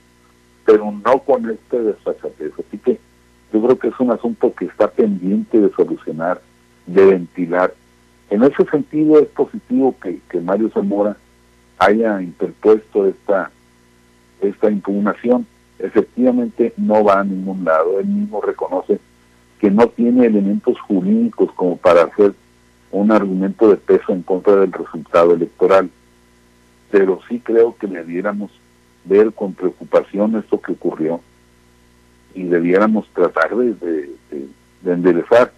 pero 0.66 0.92
no 0.92 1.20
con 1.20 1.48
este 1.52 1.84
desfachatez. 1.84 2.54
Así 2.54 2.80
que 2.80 3.00
yo 3.54 3.62
creo 3.62 3.78
que 3.78 3.90
es 3.90 4.00
un 4.00 4.10
asunto 4.10 4.52
que 4.56 4.66
está 4.66 4.90
pendiente 4.90 5.60
de 5.60 5.72
solucionar, 5.74 6.42
de 6.88 7.06
ventilar. 7.06 7.72
En 8.32 8.42
ese 8.44 8.66
sentido 8.72 9.20
es 9.20 9.28
positivo 9.28 9.96
que, 10.02 10.20
que 10.32 10.42
Mario 10.42 10.72
Zamora 10.74 11.16
haya 11.78 12.24
interpuesto 12.24 13.06
esta, 13.06 13.52
esta 14.42 14.72
impugnación. 14.72 15.46
Efectivamente 15.78 16.74
no 16.76 17.04
va 17.04 17.20
a 17.20 17.24
ningún 17.24 17.64
lado, 17.66 18.00
él 18.00 18.08
mismo 18.08 18.42
reconoce 18.42 19.00
que 19.60 19.70
no 19.70 19.88
tiene 19.90 20.26
elementos 20.26 20.80
jurídicos 20.80 21.52
como 21.54 21.78
para 21.78 22.04
hacer 22.04 22.34
un 22.92 23.12
argumento 23.12 23.70
de 23.70 23.76
peso 23.76 24.14
en 24.14 24.24
contra 24.24 24.56
del 24.56 24.72
resultado 24.72 25.34
electoral. 25.34 25.90
Pero 26.90 27.20
sí 27.28 27.40
creo 27.40 27.76
que 27.78 27.88
debiéramos 27.88 28.52
ver 29.04 29.34
con 29.34 29.54
preocupación 29.54 30.38
esto 30.38 30.60
que 30.62 30.72
ocurrió 30.72 31.22
y 32.34 32.44
debiéramos 32.44 33.08
tratar 33.10 33.56
de, 33.56 33.74
de, 34.32 34.92
enderezar. 34.92 35.52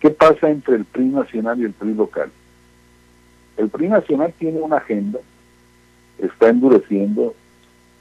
¿Qué 0.00 0.10
pasa 0.10 0.50
entre 0.50 0.76
el 0.76 0.84
PRI 0.84 1.06
nacional 1.06 1.60
y 1.60 1.64
el 1.64 1.72
PRI 1.72 1.94
local? 1.94 2.30
El 3.56 3.68
PRI 3.68 3.88
nacional 3.88 4.32
tiene 4.38 4.60
una 4.60 4.76
agenda, 4.76 5.18
está 6.18 6.50
endureciendo, 6.50 7.34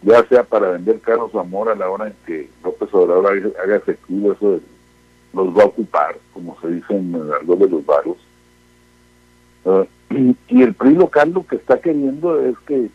ya 0.01 0.23
sea 0.27 0.43
para 0.43 0.71
vender 0.71 0.99
carros 0.99 1.33
amor 1.35 1.69
a 1.69 1.75
la 1.75 1.89
hora 1.89 2.07
en 2.07 2.13
que 2.25 2.49
López 2.63 2.89
Obrador 2.93 3.53
haga 3.63 3.75
efectivo 3.77 4.33
eso 4.33 4.51
de 4.51 4.74
los 5.35 5.55
va 5.55 5.63
a 5.63 5.67
ocupar, 5.67 6.17
como 6.33 6.57
se 6.61 6.69
dice 6.69 6.95
en 6.95 7.15
argot 7.15 7.59
de 7.59 7.69
los 7.69 7.85
barrios. 7.85 8.17
Ah, 9.65 9.85
y, 10.47 10.61
el 10.61 10.73
PRI 10.73 10.95
local 10.95 11.31
lo 11.31 11.45
que 11.45 11.57
está 11.57 11.79
queriendo 11.79 12.41
es 12.45 12.57
que 12.59 12.89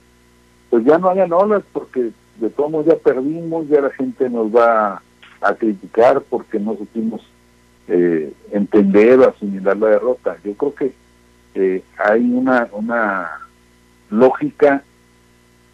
pues 0.70 0.84
ya 0.84 0.98
no 0.98 1.10
hayan 1.10 1.32
olas 1.32 1.62
porque 1.72 2.10
de 2.36 2.50
todos 2.50 2.70
modos 2.70 2.86
ya 2.86 2.96
perdimos, 2.96 3.68
ya 3.68 3.80
la 3.80 3.90
gente 3.90 4.30
nos 4.30 4.54
va 4.54 5.02
a 5.40 5.54
criticar 5.54 6.22
porque 6.22 6.58
no 6.58 6.76
supimos 6.76 7.22
eh, 7.88 8.32
entender 8.52 9.18
o 9.18 9.28
asimilar 9.28 9.76
la 9.76 9.88
derrota. 9.88 10.36
Yo 10.44 10.54
creo 10.54 10.74
que 10.74 10.92
eh, 11.54 11.82
hay 11.98 12.20
una, 12.20 12.68
una 12.72 13.30
lógica 14.10 14.84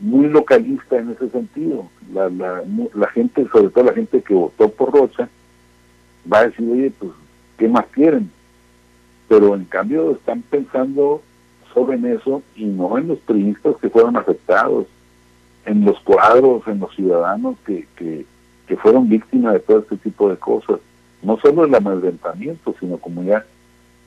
muy 0.01 0.29
localista 0.29 0.97
en 0.97 1.11
ese 1.11 1.29
sentido. 1.29 1.89
La, 2.13 2.31
la, 2.31 2.63
la 2.95 3.09
gente, 3.09 3.47
sobre 3.53 3.69
todo 3.69 3.85
la 3.85 3.93
gente 3.93 4.23
que 4.23 4.35
votó 4.35 4.71
por 4.71 4.93
Rocha, 4.93 5.29
va 6.33 6.41
a 6.41 6.47
decir, 6.47 6.69
oye, 6.71 6.93
pues, 6.99 7.13
¿qué 7.59 7.69
más 7.69 7.87
quieren? 7.87 8.31
Pero 9.29 9.55
en 9.55 9.65
cambio 9.65 10.13
están 10.13 10.43
pensando 10.43 11.23
sobre 11.75 11.97
en 11.97 12.07
eso 12.07 12.43
y 12.55 12.65
no 12.65 12.97
en 12.97 13.09
los 13.09 13.19
periodistas 13.19 13.77
que 13.81 13.91
fueron 13.91 14.17
afectados, 14.17 14.87
en 15.65 15.85
los 15.85 15.99
cuadros, 16.01 16.67
en 16.69 16.81
los 16.81 16.95
ciudadanos 16.95 17.57
que, 17.67 17.87
que, 17.97 18.25
que 18.67 18.77
fueron 18.77 19.09
víctimas 19.09 19.55
de 19.55 19.61
todo 19.61 19.81
este 19.81 19.97
tipo 19.97 20.29
de 20.31 20.37
cosas. 20.37 20.79
No 21.23 21.39
solo 21.39 21.65
el 21.65 21.75
amedrentamiento, 21.75 22.75
sino 22.79 22.99
como 22.99 23.23
ya 23.25 23.45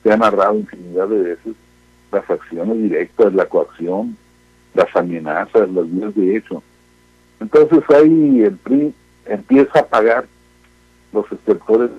se 0.02 0.12
ha 0.12 0.16
narrado 0.16 0.56
infinidad 0.56 1.08
de 1.08 1.22
veces, 1.22 1.54
las 2.10 2.28
acciones 2.28 2.76
directas, 2.78 3.34
la 3.34 3.46
coacción, 3.46 4.16
las 4.74 4.94
amenazas, 4.96 5.70
las 5.70 5.90
vías 5.90 6.14
de 6.14 6.36
hecho. 6.36 6.62
Entonces 7.40 7.82
ahí 7.90 8.42
el 8.42 8.56
PRI 8.56 8.94
empieza 9.26 9.80
a 9.80 9.86
pagar 9.86 10.26
los 11.12 11.30
estertores 11.32 11.90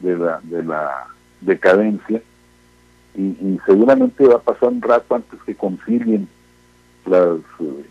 de 0.00 0.16
la, 0.16 0.40
de 0.42 0.62
la 0.62 1.06
decadencia 1.40 2.22
y, 3.14 3.58
seguramente 3.66 4.26
va 4.26 4.36
a 4.36 4.40
pasar 4.40 4.70
un 4.70 4.80
rato 4.80 5.14
antes 5.14 5.38
que 5.44 5.54
concilien 5.54 6.26
los 7.04 7.40
eh, 7.60 7.84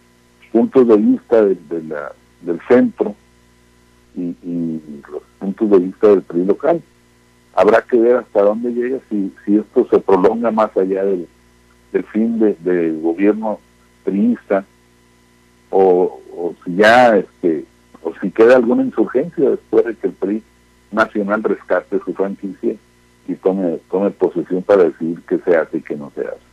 puntos 0.51 0.87
de 0.87 0.97
vista 0.97 1.43
de, 1.43 1.83
la, 1.87 2.11
del 2.41 2.59
centro 2.67 3.15
y, 4.15 4.35
los 5.11 5.21
puntos 5.39 5.69
de 5.69 5.79
vista 5.79 6.07
del 6.07 6.21
PRI 6.23 6.45
local. 6.45 6.81
Habrá 7.53 7.81
que 7.81 7.97
ver 7.97 8.17
hasta 8.17 8.41
dónde 8.41 8.71
llega 8.71 8.99
si, 9.09 9.31
si 9.45 9.57
esto 9.57 9.87
se 9.89 9.99
prolonga 9.99 10.51
más 10.51 10.75
allá 10.75 11.03
del, 11.03 11.27
del 11.91 12.03
fin 12.05 12.39
del 12.39 12.57
de 12.63 12.91
gobierno 12.99 13.59
priista 14.03 14.65
o, 15.69 16.19
o 16.35 16.55
si 16.65 16.75
ya 16.75 17.17
este 17.17 17.65
o 18.03 18.13
si 18.21 18.31
queda 18.31 18.55
alguna 18.55 18.83
insurgencia 18.83 19.51
después 19.51 19.85
de 19.85 19.95
que 19.95 20.07
el 20.07 20.13
PRI 20.13 20.43
nacional 20.91 21.43
rescate 21.43 21.99
su 22.03 22.13
franquicia 22.13 22.75
y 23.27 23.35
tome, 23.35 23.79
tome 23.89 24.11
posesión 24.11 24.63
para 24.63 24.85
decidir 24.85 25.21
qué 25.27 25.37
se 25.39 25.55
hace 25.55 25.77
y 25.77 25.81
qué 25.81 25.95
no 25.95 26.11
se 26.15 26.21
hace. 26.21 26.50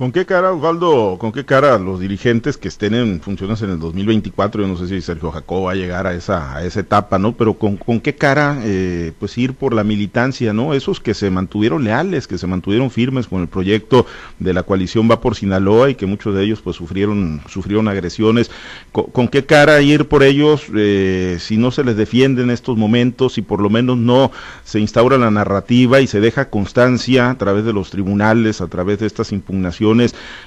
¿Con 0.00 0.12
qué 0.12 0.24
cara, 0.24 0.50
Osvaldo, 0.54 1.18
con 1.18 1.30
qué 1.30 1.44
cara 1.44 1.78
los 1.78 2.00
dirigentes 2.00 2.56
que 2.56 2.68
estén 2.68 2.94
en 2.94 3.20
funciones 3.20 3.60
en 3.60 3.68
el 3.68 3.78
2024, 3.78 4.62
yo 4.62 4.66
no 4.66 4.78
sé 4.78 4.88
si 4.88 5.02
Sergio 5.02 5.30
Jacob 5.30 5.66
va 5.66 5.72
a 5.72 5.74
llegar 5.74 6.06
a 6.06 6.14
esa, 6.14 6.56
a 6.56 6.64
esa 6.64 6.80
etapa, 6.80 7.18
¿no? 7.18 7.36
Pero 7.36 7.52
con, 7.58 7.76
con 7.76 8.00
qué 8.00 8.14
cara, 8.14 8.56
eh, 8.62 9.12
pues 9.18 9.36
ir 9.36 9.52
por 9.52 9.74
la 9.74 9.84
militancia, 9.84 10.54
¿no? 10.54 10.72
Esos 10.72 11.00
que 11.00 11.12
se 11.12 11.28
mantuvieron 11.28 11.84
leales, 11.84 12.26
que 12.26 12.38
se 12.38 12.46
mantuvieron 12.46 12.90
firmes 12.90 13.26
con 13.26 13.42
el 13.42 13.48
proyecto 13.48 14.06
de 14.38 14.54
la 14.54 14.62
coalición 14.62 15.06
Va 15.10 15.20
por 15.20 15.36
Sinaloa 15.36 15.90
y 15.90 15.96
que 15.96 16.06
muchos 16.06 16.34
de 16.34 16.44
ellos 16.44 16.62
pues 16.62 16.76
sufrieron, 16.76 17.42
sufrieron 17.46 17.86
agresiones. 17.86 18.50
¿Con, 18.92 19.28
qué 19.28 19.44
cara 19.44 19.82
ir 19.82 20.08
por 20.08 20.22
ellos 20.22 20.62
eh, 20.74 21.36
si 21.40 21.58
no 21.58 21.72
se 21.72 21.84
les 21.84 21.98
defiende 21.98 22.42
en 22.42 22.48
estos 22.48 22.78
momentos, 22.78 23.34
si 23.34 23.42
por 23.42 23.60
lo 23.60 23.68
menos 23.68 23.98
no 23.98 24.32
se 24.64 24.80
instaura 24.80 25.18
la 25.18 25.30
narrativa 25.30 26.00
y 26.00 26.06
se 26.06 26.20
deja 26.20 26.48
constancia 26.48 27.28
a 27.28 27.36
través 27.36 27.66
de 27.66 27.74
los 27.74 27.90
tribunales, 27.90 28.62
a 28.62 28.68
través 28.68 28.98
de 29.00 29.06
estas 29.06 29.30
impugnaciones? 29.32 29.89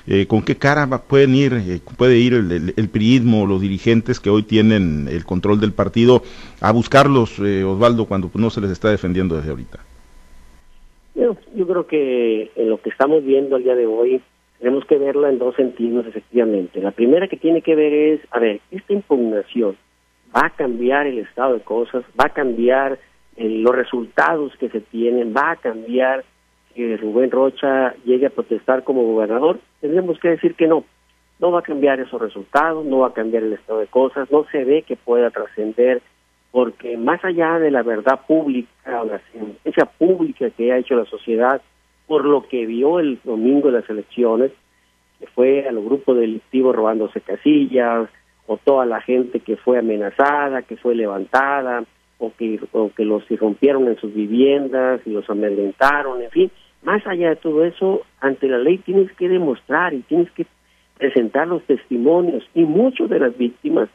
Eh, 0.07 0.25
¿con 0.27 0.43
qué 0.43 0.55
cara 0.55 0.87
pueden 0.87 1.35
ir, 1.35 1.53
eh, 1.53 1.79
puede 1.97 2.17
ir 2.17 2.33
el, 2.33 2.73
el, 2.75 2.89
priismo, 2.89 3.45
los 3.45 3.61
dirigentes 3.61 4.19
que 4.19 4.29
hoy 4.29 4.43
tienen 4.43 5.07
el 5.09 5.25
control 5.25 5.59
del 5.59 5.73
partido 5.73 6.23
a 6.61 6.71
buscarlos, 6.71 7.39
eh, 7.39 7.63
Osvaldo, 7.63 8.05
cuando 8.05 8.29
no 8.35 8.49
se 8.49 8.61
les 8.61 8.71
está 8.71 8.89
defendiendo 8.89 9.35
desde 9.35 9.49
ahorita? 9.49 9.79
Yo, 11.15 11.35
yo 11.55 11.67
creo 11.67 11.87
que 11.87 12.51
en 12.55 12.69
lo 12.69 12.81
que 12.81 12.89
estamos 12.89 13.23
viendo 13.23 13.55
al 13.55 13.63
día 13.63 13.75
de 13.75 13.85
hoy 13.85 14.21
tenemos 14.59 14.85
que 14.85 14.97
verla 14.97 15.29
en 15.29 15.39
dos 15.39 15.55
sentidos, 15.55 16.05
efectivamente. 16.07 16.81
La 16.81 16.91
primera 16.91 17.27
que 17.27 17.37
tiene 17.37 17.61
que 17.61 17.75
ver 17.75 17.93
es, 17.93 18.21
a 18.31 18.39
ver, 18.39 18.61
esta 18.71 18.93
impugnación 18.93 19.75
va 20.35 20.47
a 20.47 20.49
cambiar 20.51 21.05
el 21.05 21.19
estado 21.19 21.53
de 21.55 21.61
cosas, 21.61 22.03
va 22.19 22.25
a 22.25 22.33
cambiar 22.33 22.97
los 23.37 23.75
resultados 23.75 24.55
que 24.57 24.69
se 24.69 24.79
tienen, 24.79 25.33
va 25.35 25.51
a 25.51 25.55
cambiar 25.55 26.23
que 26.75 26.97
Rubén 26.97 27.31
Rocha 27.31 27.93
llegue 28.05 28.27
a 28.27 28.31
protestar 28.31 28.83
como 28.83 29.03
gobernador, 29.03 29.59
tendremos 29.81 30.19
que 30.19 30.29
decir 30.29 30.55
que 30.55 30.67
no. 30.67 30.83
No 31.39 31.51
va 31.51 31.59
a 31.59 31.63
cambiar 31.63 31.99
esos 31.99 32.21
resultados, 32.21 32.85
no 32.85 32.99
va 32.99 33.07
a 33.07 33.13
cambiar 33.13 33.43
el 33.43 33.53
estado 33.53 33.79
de 33.79 33.87
cosas, 33.87 34.31
no 34.31 34.45
se 34.51 34.63
ve 34.63 34.83
que 34.83 34.95
pueda 34.95 35.29
trascender, 35.29 36.01
porque 36.51 36.97
más 36.97 37.23
allá 37.25 37.59
de 37.59 37.71
la 37.71 37.83
verdad 37.83 38.21
pública 38.27 38.69
la 38.85 39.19
sentencia 39.31 39.85
pública 39.85 40.49
que 40.51 40.71
ha 40.71 40.77
hecho 40.77 40.95
la 40.95 41.05
sociedad 41.05 41.61
por 42.07 42.25
lo 42.25 42.47
que 42.47 42.65
vio 42.65 42.99
el 42.99 43.19
domingo 43.23 43.71
de 43.71 43.79
las 43.79 43.89
elecciones, 43.89 44.51
que 45.19 45.27
fue 45.27 45.67
a 45.67 45.71
los 45.71 45.83
grupos 45.83 46.17
delictivos 46.17 46.75
robándose 46.75 47.21
casillas, 47.21 48.09
o 48.45 48.57
toda 48.57 48.85
la 48.85 49.01
gente 49.01 49.39
que 49.39 49.55
fue 49.55 49.79
amenazada, 49.79 50.63
que 50.63 50.75
fue 50.75 50.95
levantada, 50.95 51.85
o 52.17 52.31
que, 52.37 52.59
o 52.71 52.91
que 52.93 53.05
los 53.05 53.29
irrumpieron 53.31 53.87
en 53.87 53.97
sus 53.97 54.13
viviendas 54.13 55.01
y 55.05 55.11
los 55.11 55.29
amedrentaron, 55.29 56.21
en 56.21 56.29
fin, 56.29 56.51
más 56.83 57.05
allá 57.07 57.29
de 57.29 57.35
todo 57.37 57.63
eso, 57.63 58.01
ante 58.19 58.47
la 58.47 58.57
ley 58.57 58.77
tienes 58.77 59.11
que 59.13 59.29
demostrar 59.29 59.93
y 59.93 60.01
tienes 60.01 60.29
que 60.31 60.45
presentar 60.97 61.47
los 61.47 61.63
testimonios 61.63 62.43
y 62.53 62.63
muchos 62.63 63.09
de 63.09 63.19
las 63.19 63.37
víctimas 63.37 63.89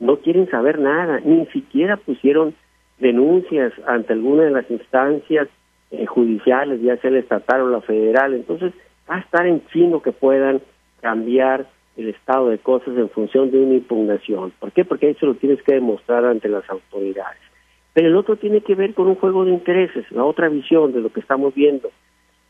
no 0.00 0.18
quieren 0.18 0.48
saber 0.48 0.78
nada, 0.78 1.20
ni 1.24 1.46
siquiera 1.46 1.96
pusieron 1.96 2.54
denuncias 2.98 3.72
ante 3.86 4.12
alguna 4.12 4.44
de 4.44 4.50
las 4.50 4.70
instancias 4.70 5.48
eh, 5.90 6.06
judiciales, 6.06 6.80
ya 6.82 6.96
sea 6.98 7.10
el 7.10 7.16
estatal 7.16 7.62
o 7.62 7.70
la 7.70 7.80
federal. 7.80 8.34
Entonces, 8.34 8.72
va 9.10 9.16
a 9.16 9.20
estar 9.20 9.46
en 9.46 9.66
chino 9.68 10.02
que 10.02 10.12
puedan 10.12 10.60
cambiar 11.00 11.66
el 11.96 12.08
estado 12.08 12.48
de 12.48 12.58
cosas 12.58 12.96
en 12.96 13.08
función 13.10 13.50
de 13.50 13.58
una 13.58 13.74
impugnación. 13.74 14.52
¿Por 14.60 14.70
qué? 14.72 14.84
Porque 14.84 15.10
eso 15.10 15.26
lo 15.26 15.34
tienes 15.34 15.60
que 15.62 15.74
demostrar 15.74 16.24
ante 16.24 16.48
las 16.48 16.68
autoridades. 16.70 17.40
Pero 17.92 18.08
el 18.08 18.16
otro 18.16 18.36
tiene 18.36 18.60
que 18.60 18.76
ver 18.76 18.94
con 18.94 19.08
un 19.08 19.16
juego 19.16 19.44
de 19.44 19.50
intereses, 19.50 20.08
la 20.12 20.24
otra 20.24 20.48
visión 20.48 20.92
de 20.92 21.00
lo 21.00 21.10
que 21.12 21.20
estamos 21.20 21.54
viendo. 21.54 21.90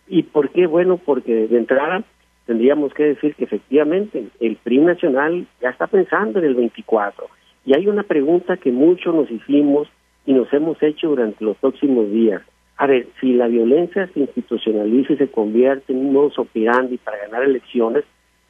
¿Y 0.08 0.22
por 0.24 0.50
qué? 0.50 0.66
Bueno, 0.66 0.98
porque 0.98 1.48
de 1.48 1.58
entrada 1.58 2.02
tendríamos 2.46 2.94
que 2.94 3.04
decir 3.04 3.34
que 3.34 3.44
efectivamente 3.44 4.24
el 4.40 4.56
PRI 4.56 4.78
nacional 4.78 5.46
ya 5.60 5.70
está 5.70 5.86
pensando 5.86 6.38
en 6.38 6.46
el 6.46 6.54
24. 6.54 7.26
Y 7.66 7.76
hay 7.76 7.86
una 7.86 8.02
pregunta 8.02 8.56
que 8.56 8.72
muchos 8.72 9.14
nos 9.14 9.30
hicimos 9.30 9.88
y 10.24 10.32
nos 10.32 10.52
hemos 10.52 10.82
hecho 10.82 11.08
durante 11.08 11.44
los 11.44 11.56
próximos 11.58 12.10
días. 12.10 12.42
A 12.78 12.86
ver, 12.86 13.08
si 13.20 13.32
la 13.32 13.48
violencia 13.48 14.06
se 14.14 14.20
institucionaliza 14.20 15.12
y 15.12 15.16
se 15.16 15.30
convierte 15.30 15.92
en 15.92 15.98
un 15.98 16.12
modo 16.12 16.30
operandi 16.36 16.96
para 16.96 17.18
ganar 17.18 17.42
elecciones, 17.42 18.04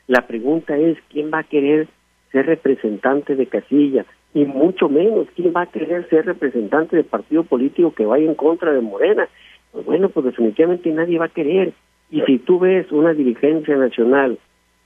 la 0.07 0.27
pregunta 0.27 0.77
es 0.77 0.99
quién 1.11 1.31
va 1.33 1.41
a 1.41 1.45
querer 1.45 1.89
ser 2.31 2.47
representante 2.47 3.37
de 3.37 3.47
casilla 3.47 4.05
y 4.35 4.45
mucho 4.45 4.89
menos 4.89 5.27
quién 5.35 5.53
va 5.57 5.63
a 5.63 5.71
querer 5.71 6.09
ser 6.09 6.27
representante 6.27 6.97
de 6.97 7.05
partido 7.05 7.43
político 7.45 7.93
que 7.93 8.07
vaya 8.07 8.27
en 8.27 8.35
contra 8.35 8.73
de 8.73 8.81
Morena. 8.81 9.29
Pues 9.79 9.87
bueno, 9.87 10.09
pues 10.09 10.27
definitivamente 10.27 10.91
nadie 10.91 11.21
va 11.21 11.27
a 11.27 11.29
querer. 11.29 11.73
Y 12.11 12.21
si 12.23 12.39
tú 12.41 12.59
ves 12.59 12.91
una 12.91 13.15
dirigencia 13.15 13.77
nacional 13.77 14.37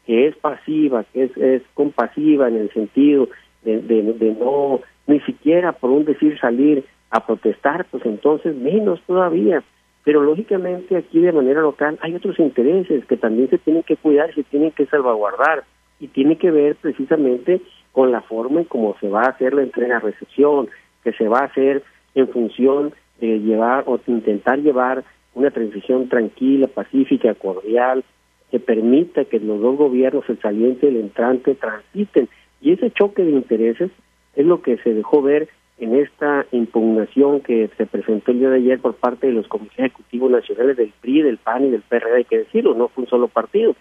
que 0.05 0.27
es 0.27 0.37
pasiva, 0.37 1.05
que 1.05 1.25
es, 1.25 1.37
es 1.39 1.63
compasiva 1.73 2.49
en 2.49 2.57
el 2.57 2.71
sentido 2.75 3.31
de, 3.63 3.81
de, 3.81 4.37
no, 4.39 4.81
ni 5.07 5.19
siquiera 5.21 5.73
por 5.73 5.89
un 5.89 6.05
decir 6.05 6.39
salir 6.39 6.85
a 7.09 7.25
protestar, 7.25 7.87
pues 7.91 8.05
entonces 8.05 8.55
menos 8.55 9.01
todavía. 9.07 9.63
Pero 10.05 10.23
lógicamente 10.23 10.95
aquí 10.95 11.21
de 11.21 11.33
manera 11.33 11.63
local 11.63 11.99
hay 12.03 12.15
otros 12.15 12.39
intereses 12.39 13.07
que 13.07 13.17
también 13.17 13.49
se 13.49 13.57
tienen 13.57 13.85
que 13.85 13.97
cuidar 13.97 14.35
se 14.35 14.43
tienen 14.43 14.73
que 14.73 14.85
salvaguardar 14.85 15.65
y 16.01 16.09
tiene 16.09 16.37
que 16.37 16.51
ver 16.51 16.77
precisamente 16.77 17.63
con 17.93 18.13
la 18.13 18.21
forma 18.21 18.61
en 18.61 18.67
cómo 18.67 18.95
se 19.01 19.09
va 19.09 19.23
a 19.23 19.31
hacer 19.31 19.55
la 19.55 19.63
entrega-recepción, 19.63 20.69
que 21.03 21.15
se 21.15 21.29
va 21.29 21.39
a 21.39 21.45
hacer 21.45 21.83
en 22.15 22.29
función 22.29 22.93
llevar 23.27 23.85
o 23.87 23.99
intentar 24.07 24.61
llevar 24.61 25.05
una 25.35 25.51
transición 25.51 26.09
tranquila, 26.09 26.67
pacífica, 26.69 27.35
cordial, 27.35 28.05
que 28.51 28.61
permita 28.61 29.25
que 29.25 29.41
los 29.41 29.61
dos 29.61 29.77
gobiernos, 29.77 30.29
el 30.29 30.39
saliente 30.41 30.87
y 30.87 30.91
el 30.91 30.97
entrante, 30.97 31.55
transiten. 31.55 32.29
Y 32.61 32.73
ese 32.73 32.91
choque 32.91 33.25
de 33.25 33.31
intereses 33.31 33.91
es 34.37 34.47
lo 34.47 34.63
que 34.63 34.77
se 34.79 34.93
dejó 34.93 35.23
ver 35.23 35.49
en 35.79 35.97
esta 35.97 36.47
impugnación 36.53 37.41
que 37.41 37.69
se 37.77 37.87
presentó 37.87 38.31
el 38.31 38.39
día 38.39 38.51
de 38.51 38.57
ayer 38.57 38.79
por 38.79 38.95
parte 38.95 39.27
de 39.27 39.33
los 39.33 39.49
comités 39.49 39.79
ejecutivos 39.79 40.31
nacionales 40.31 40.77
del 40.77 40.93
PRI, 41.01 41.23
del 41.23 41.39
PAN 41.39 41.65
y 41.65 41.71
del 41.71 41.83
PRD, 41.83 42.17
hay 42.17 42.25
que 42.25 42.39
decirlo, 42.39 42.75
no 42.75 42.89
fue 42.89 43.05
un 43.05 43.11
solo 43.11 43.29
partido. 43.29 43.75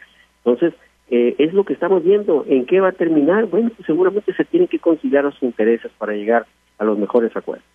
Entonces, 0.43 0.74
eh, 1.12 1.36
es 1.38 1.53
lo 1.53 1.65
que 1.65 1.74
estamos 1.74 2.03
viendo. 2.03 2.45
¿En 2.48 2.65
qué 2.65 2.79
va 2.79 2.88
a 2.88 2.93
terminar? 2.93 3.45
Bueno, 3.48 3.69
pues 3.75 3.86
seguramente 3.86 4.33
se 4.33 4.45
tienen 4.45 4.67
que 4.67 4.79
conciliar 4.79 5.25
los 5.25 5.43
intereses 5.43 5.91
para 5.98 6.13
llegar 6.13 6.48
a 6.77 6.86
los 6.86 6.98
mejores 6.98 7.36
acuerdos. 7.36 7.65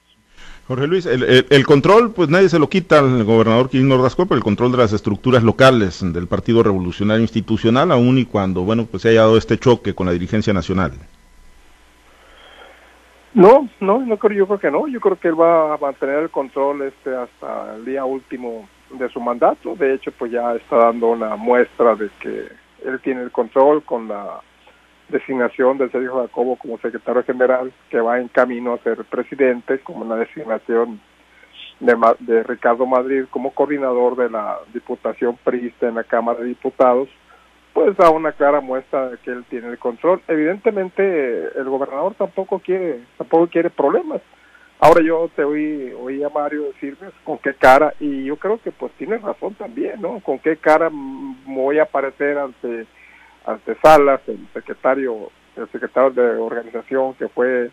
Jorge 0.68 0.87
Luis, 0.88 1.06
el, 1.06 1.64
control, 1.64 2.12
pues 2.12 2.28
nadie 2.28 2.49
se 2.49 2.58
lo 2.58 2.68
quita 2.68 2.99
al 2.99 3.23
gobernador 3.23 3.70
Quirino 3.70 3.94
Ordazco, 3.94 4.26
pero 4.26 4.37
el 4.37 4.42
control 4.42 4.73
de 4.73 4.78
las 4.78 4.92
estructuras 4.92 5.44
locales 5.44 6.00
del 6.12 6.26
Partido 6.26 6.64
Revolucionario 6.64 7.23
Institucional, 7.23 7.92
aún 7.92 8.18
y 8.18 8.25
cuando, 8.25 8.62
bueno, 8.62 8.85
pues 8.85 9.02
se 9.04 9.11
haya 9.11 9.20
dado 9.20 9.37
este 9.37 9.58
choque 9.58 9.94
con 9.94 10.06
la 10.06 10.12
dirigencia 10.12 10.52
nacional. 10.52 10.92
No, 13.32 13.68
no, 13.80 14.00
no 14.00 14.16
creo, 14.16 14.38
yo 14.38 14.46
creo 14.46 14.58
que 14.58 14.70
no. 14.70 14.88
Yo 14.88 14.99
creo 14.99 15.16
que 15.16 15.28
él 15.28 15.38
va 15.38 15.75
a 15.75 15.78
mantener 15.78 16.20
el 16.20 16.30
control 16.30 16.82
este 16.82 17.14
hasta 17.14 17.76
el 17.76 17.85
día 17.85 18.04
último 18.04 18.66
de 18.90 19.08
su 19.11 19.20
mandato. 19.20 19.76
De 19.76 19.94
hecho, 19.94 20.11
pues 20.18 20.32
ya 20.32 20.54
está 20.54 20.76
dando 20.76 21.08
una 21.08 21.37
muestra 21.37 21.94
de 21.94 22.08
que 22.18 22.49
él 22.85 22.99
tiene 23.04 23.23
el 23.23 23.30
control 23.30 23.85
con 23.85 24.08
la 24.08 24.40
designación 25.09 25.79
del 25.79 25.91
Sergio 25.93 26.21
Jacobo 26.23 26.57
como 26.57 26.79
secretario 26.79 27.23
general, 27.25 27.73
que 27.91 28.01
va 28.01 28.21
en 28.21 28.29
camino 28.29 28.75
a 28.75 28.79
ser 28.79 29.05
presidente, 29.05 29.79
como 29.81 30.05
la 30.05 30.17
designación 30.17 31.01
de, 31.81 31.97
de 32.21 32.43
Ricardo 32.43 32.87
Madrid 32.87 33.25
como 33.31 33.53
coordinador 33.53 34.17
de 34.17 34.31
la 34.31 34.59
Diputación 34.73 35.39
Prista 35.45 35.89
en 35.89 35.97
la 35.97 36.05
Cámara 36.05 36.41
de 36.41 36.47
Diputados, 36.47 37.09
pues 37.73 37.97
da 37.97 38.11
una 38.11 38.33
clara 38.33 38.61
muestra 38.61 39.11
de 39.11 39.19
que 39.19 39.31
él 39.31 39.45
tiene 39.51 39.69
el 39.69 39.79
control. 39.79 40.23
Evidentemente 40.29 41.59
el 41.59 41.65
gobernador 41.65 42.15
tampoco 42.15 42.59
quiere, 42.59 43.01
tampoco 43.19 43.49
quiere 43.49 43.71
problemas. 43.71 44.23
Ahora 44.79 45.03
yo 45.03 45.31
te 45.35 45.45
oí, 45.45 45.93
oí 45.99 46.23
a 46.23 46.29
Mario 46.29 46.65
decirme 46.65 47.09
con 47.25 47.39
qué 47.39 47.55
cara, 47.55 47.95
y 47.99 48.25
yo 48.25 48.37
creo 48.37 48.61
que 48.61 48.73
pues 48.73 48.93
tiene 48.93 49.17
razón 49.19 49.55
también, 49.55 50.01
¿no? 50.03 50.21
Con 50.21 50.39
qué 50.39 50.57
cara 50.57 50.91
voy 50.91 51.79
a 51.79 51.85
aparecer 51.85 52.37
ante, 52.37 52.87
ante 53.47 53.76
Salas, 53.76 54.21
el 54.26 54.47
secretario, 54.53 55.31
el 55.57 55.69
secretario 55.71 56.11
de 56.11 56.37
organización 56.37 57.15
que 57.15 57.29
fue 57.29 57.71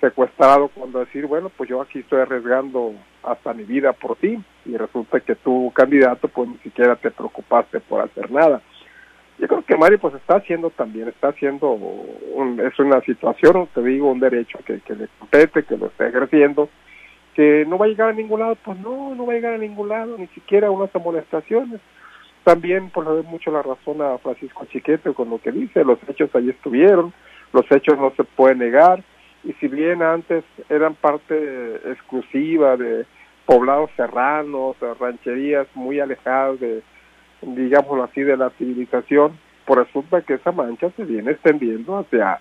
secuestrado 0.00 0.68
cuando 0.68 1.00
decir, 1.00 1.26
bueno, 1.26 1.50
pues 1.56 1.68
yo 1.68 1.82
aquí 1.82 1.98
estoy 1.98 2.20
arriesgando 2.20 2.94
hasta 3.24 3.52
mi 3.52 3.64
vida 3.64 3.92
por 3.92 4.16
ti, 4.16 4.38
y 4.64 4.76
resulta 4.76 5.20
que 5.20 5.34
tu 5.34 5.72
candidato 5.74 6.28
pues 6.28 6.48
ni 6.48 6.58
siquiera 6.58 6.94
te 6.96 7.10
preocupaste 7.10 7.80
por 7.80 8.00
hacer 8.00 8.30
nada 8.30 8.62
yo 9.38 9.46
creo 9.46 9.62
que 9.62 9.76
Mario 9.76 10.00
pues 10.00 10.14
está 10.14 10.36
haciendo 10.36 10.70
también, 10.70 11.08
está 11.08 11.28
haciendo, 11.28 11.70
un, 11.70 12.60
es 12.60 12.76
una 12.78 13.00
situación, 13.02 13.68
te 13.72 13.82
digo, 13.82 14.10
un 14.10 14.18
derecho 14.18 14.58
que, 14.66 14.80
que 14.80 14.94
le 14.94 15.08
compete, 15.18 15.62
que 15.62 15.76
lo 15.76 15.86
está 15.86 16.08
ejerciendo, 16.08 16.68
que 17.34 17.64
no 17.68 17.78
va 17.78 17.86
a 17.86 17.88
llegar 17.88 18.08
a 18.08 18.14
ningún 18.14 18.40
lado, 18.40 18.56
pues 18.64 18.78
no, 18.80 19.14
no 19.14 19.26
va 19.26 19.32
a 19.32 19.36
llegar 19.36 19.54
a 19.54 19.58
ningún 19.58 19.88
lado, 19.88 20.16
ni 20.18 20.26
siquiera 20.28 20.72
unas 20.72 20.94
amonestaciones. 20.94 21.80
También, 22.48 22.88
por 22.88 23.04
pues, 23.04 23.26
mucho 23.26 23.50
la 23.50 23.60
razón 23.60 24.00
a 24.00 24.16
Francisco 24.16 24.64
Chiquete 24.72 25.12
con 25.12 25.28
lo 25.28 25.38
que 25.38 25.52
dice, 25.52 25.84
los 25.84 25.98
hechos 26.08 26.34
ahí 26.34 26.48
estuvieron, 26.48 27.12
los 27.52 27.70
hechos 27.70 27.98
no 27.98 28.10
se 28.16 28.24
pueden 28.24 28.60
negar, 28.60 29.04
y 29.44 29.52
si 29.60 29.68
bien 29.68 30.02
antes 30.02 30.44
eran 30.70 30.94
parte 30.94 31.74
exclusiva 31.92 32.78
de 32.78 33.04
poblados 33.44 33.90
serranos, 33.98 34.76
rancherías 34.98 35.66
muy 35.74 36.00
alejadas 36.00 36.58
de 36.58 36.82
digámoslo 37.42 38.04
así, 38.04 38.22
de 38.22 38.38
la 38.38 38.48
civilización, 38.56 39.38
por 39.66 39.84
resulta 39.84 40.22
que 40.22 40.32
esa 40.32 40.50
mancha 40.50 40.90
se 40.96 41.04
viene 41.04 41.32
extendiendo 41.32 41.98
hacia 41.98 42.40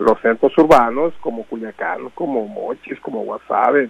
los 0.00 0.20
centros 0.20 0.52
urbanos 0.58 1.14
como 1.20 1.44
Culiacán, 1.44 2.08
como 2.16 2.48
Mochis, 2.48 2.98
como 2.98 3.22
Guasave, 3.22 3.88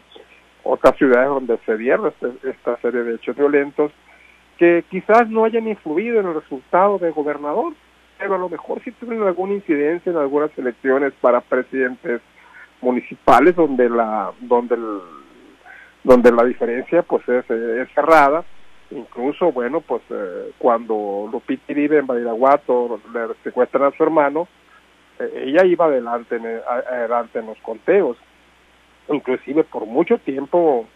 otras 0.62 0.94
ciudades 0.98 1.28
donde 1.28 1.58
se 1.64 1.78
dieron 1.78 2.08
este, 2.08 2.50
esta 2.50 2.76
serie 2.82 3.02
de 3.02 3.14
hechos 3.14 3.34
violentos 3.34 3.92
que 4.58 4.84
quizás 4.90 5.28
no 5.28 5.44
hayan 5.44 5.68
influido 5.68 6.20
en 6.20 6.26
el 6.26 6.34
resultado 6.34 6.98
del 6.98 7.12
gobernador, 7.12 7.74
pero 8.18 8.34
a 8.34 8.38
lo 8.38 8.48
mejor 8.48 8.82
sí 8.82 8.92
tuvieron 8.92 9.26
alguna 9.26 9.54
incidencia 9.54 10.10
en 10.10 10.18
algunas 10.18 10.56
elecciones 10.56 11.12
para 11.20 11.40
presidentes 11.40 12.20
municipales 12.80 13.56
donde 13.56 13.88
la 13.88 14.32
donde 14.40 14.74
el, 14.74 15.00
donde 16.04 16.30
la 16.30 16.44
diferencia 16.44 17.02
pues 17.02 17.26
es, 17.28 17.48
es 17.50 17.88
cerrada 17.94 18.44
incluso, 18.90 19.52
bueno, 19.52 19.80
pues 19.80 20.02
eh, 20.10 20.52
cuando 20.58 21.28
Lupita 21.30 21.72
vive 21.72 21.98
en 21.98 22.06
Badiraguato 22.06 23.00
le 23.12 23.34
secuestran 23.42 23.84
a 23.84 23.96
su 23.96 24.02
hermano, 24.02 24.48
eh, 25.18 25.44
ella 25.46 25.64
iba 25.64 25.86
adelante 25.86 26.36
en, 26.36 26.46
adelante 26.66 27.38
en 27.38 27.46
los 27.46 27.58
conteos. 27.58 28.16
Inclusive 29.08 29.64
por 29.64 29.86
mucho 29.86 30.18
tiempo, 30.18 30.86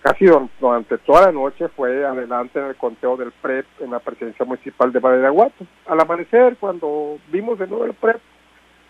casi 0.00 0.26
durante 0.60 0.98
toda 0.98 1.26
la 1.26 1.32
noche 1.32 1.68
fue 1.68 2.04
adelante 2.04 2.58
en 2.58 2.66
el 2.66 2.76
conteo 2.76 3.16
del 3.16 3.32
PREP 3.32 3.66
en 3.80 3.90
la 3.90 4.00
presidencia 4.00 4.44
municipal 4.44 4.92
de 4.92 4.98
Badiraguato. 4.98 5.64
Al 5.86 6.00
amanecer, 6.00 6.56
cuando 6.58 7.18
vimos 7.30 7.58
de 7.58 7.66
nuevo 7.66 7.84
el 7.84 7.94
PREP, 7.94 8.20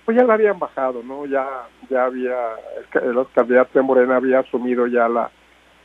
pues 0.04 0.16
ya 0.16 0.24
la 0.24 0.34
habían 0.34 0.58
bajado, 0.58 1.02
¿no? 1.02 1.26
Ya, 1.26 1.46
ya 1.88 2.04
había, 2.04 2.36
el, 3.02 3.12
los 3.12 3.28
candidatos 3.28 3.74
de 3.74 3.82
Morena 3.82 4.16
había 4.16 4.40
asumido 4.40 4.86
ya 4.86 5.08
la, 5.08 5.30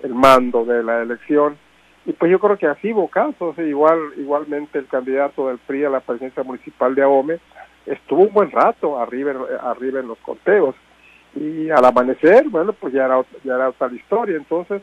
el 0.02 0.14
mando 0.14 0.66
de 0.66 0.84
la 0.84 1.02
elección 1.02 1.58
y 2.06 2.14
pues 2.14 2.32
yo 2.32 2.40
creo 2.40 2.58
que 2.58 2.68
así 2.68 2.94
hubo 2.94 3.08
casos, 3.08 3.58
igual, 3.58 4.00
igualmente 4.18 4.78
el 4.78 4.88
candidato 4.88 5.48
del 5.48 5.58
PRI 5.58 5.86
a 5.86 5.90
la 5.90 6.00
presidencia 6.02 6.44
municipal 6.44 6.94
de 6.94 7.02
Ahome 7.02 7.40
estuvo 7.86 8.24
un 8.24 8.34
buen 8.34 8.52
rato 8.52 9.00
arriba, 9.00 9.34
arriba 9.62 10.00
en 10.00 10.08
los 10.08 10.18
conteos. 10.20 10.76
Y 11.36 11.70
al 11.70 11.84
amanecer, 11.84 12.48
bueno, 12.48 12.74
pues 12.74 12.94
ya 12.94 13.06
era, 13.06 13.22
ya 13.44 13.56
era 13.56 13.70
otra 13.70 13.92
historia. 13.92 14.38
Entonces, 14.38 14.82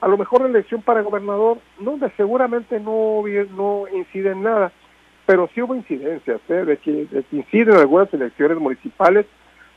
a 0.00 0.08
lo 0.08 0.16
mejor 0.16 0.42
la 0.42 0.48
elección 0.48 0.82
para 0.82 1.02
gobernador 1.02 1.58
no 1.80 1.98
seguramente 2.16 2.78
no, 2.80 3.22
no 3.56 3.84
incide 3.92 4.32
en 4.32 4.42
nada, 4.42 4.72
pero 5.26 5.48
sí 5.54 5.60
hubo 5.62 5.74
incidencias, 5.74 6.40
¿eh? 6.48 6.64
de, 6.64 6.76
que, 6.78 7.06
de 7.06 7.22
que 7.24 7.36
inciden 7.36 7.74
en 7.74 7.80
algunas 7.80 8.12
elecciones 8.14 8.58
municipales, 8.58 9.26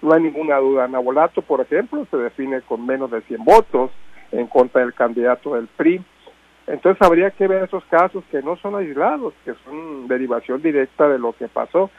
no 0.01 0.13
hay 0.13 0.21
ninguna 0.23 0.57
duda. 0.57 0.87
Nabolato, 0.87 1.41
por 1.41 1.61
ejemplo, 1.61 2.05
se 2.09 2.17
define 2.17 2.61
con 2.61 2.85
menos 2.85 3.11
de 3.11 3.21
100 3.21 3.43
votos 3.43 3.91
en 4.31 4.47
contra 4.47 4.81
del 4.81 4.93
candidato 4.93 5.55
del 5.55 5.67
PRI. 5.67 6.03
Entonces 6.67 7.01
habría 7.01 7.31
que 7.31 7.47
ver 7.47 7.63
esos 7.63 7.83
casos 7.85 8.23
que 8.31 8.41
no 8.41 8.55
son 8.57 8.75
aislados, 8.75 9.33
que 9.43 9.53
son 9.65 10.07
derivación 10.07 10.61
directa 10.61 11.09
de 11.09 11.19
lo 11.19 11.33
que 11.33 11.47
pasó. 11.47 11.89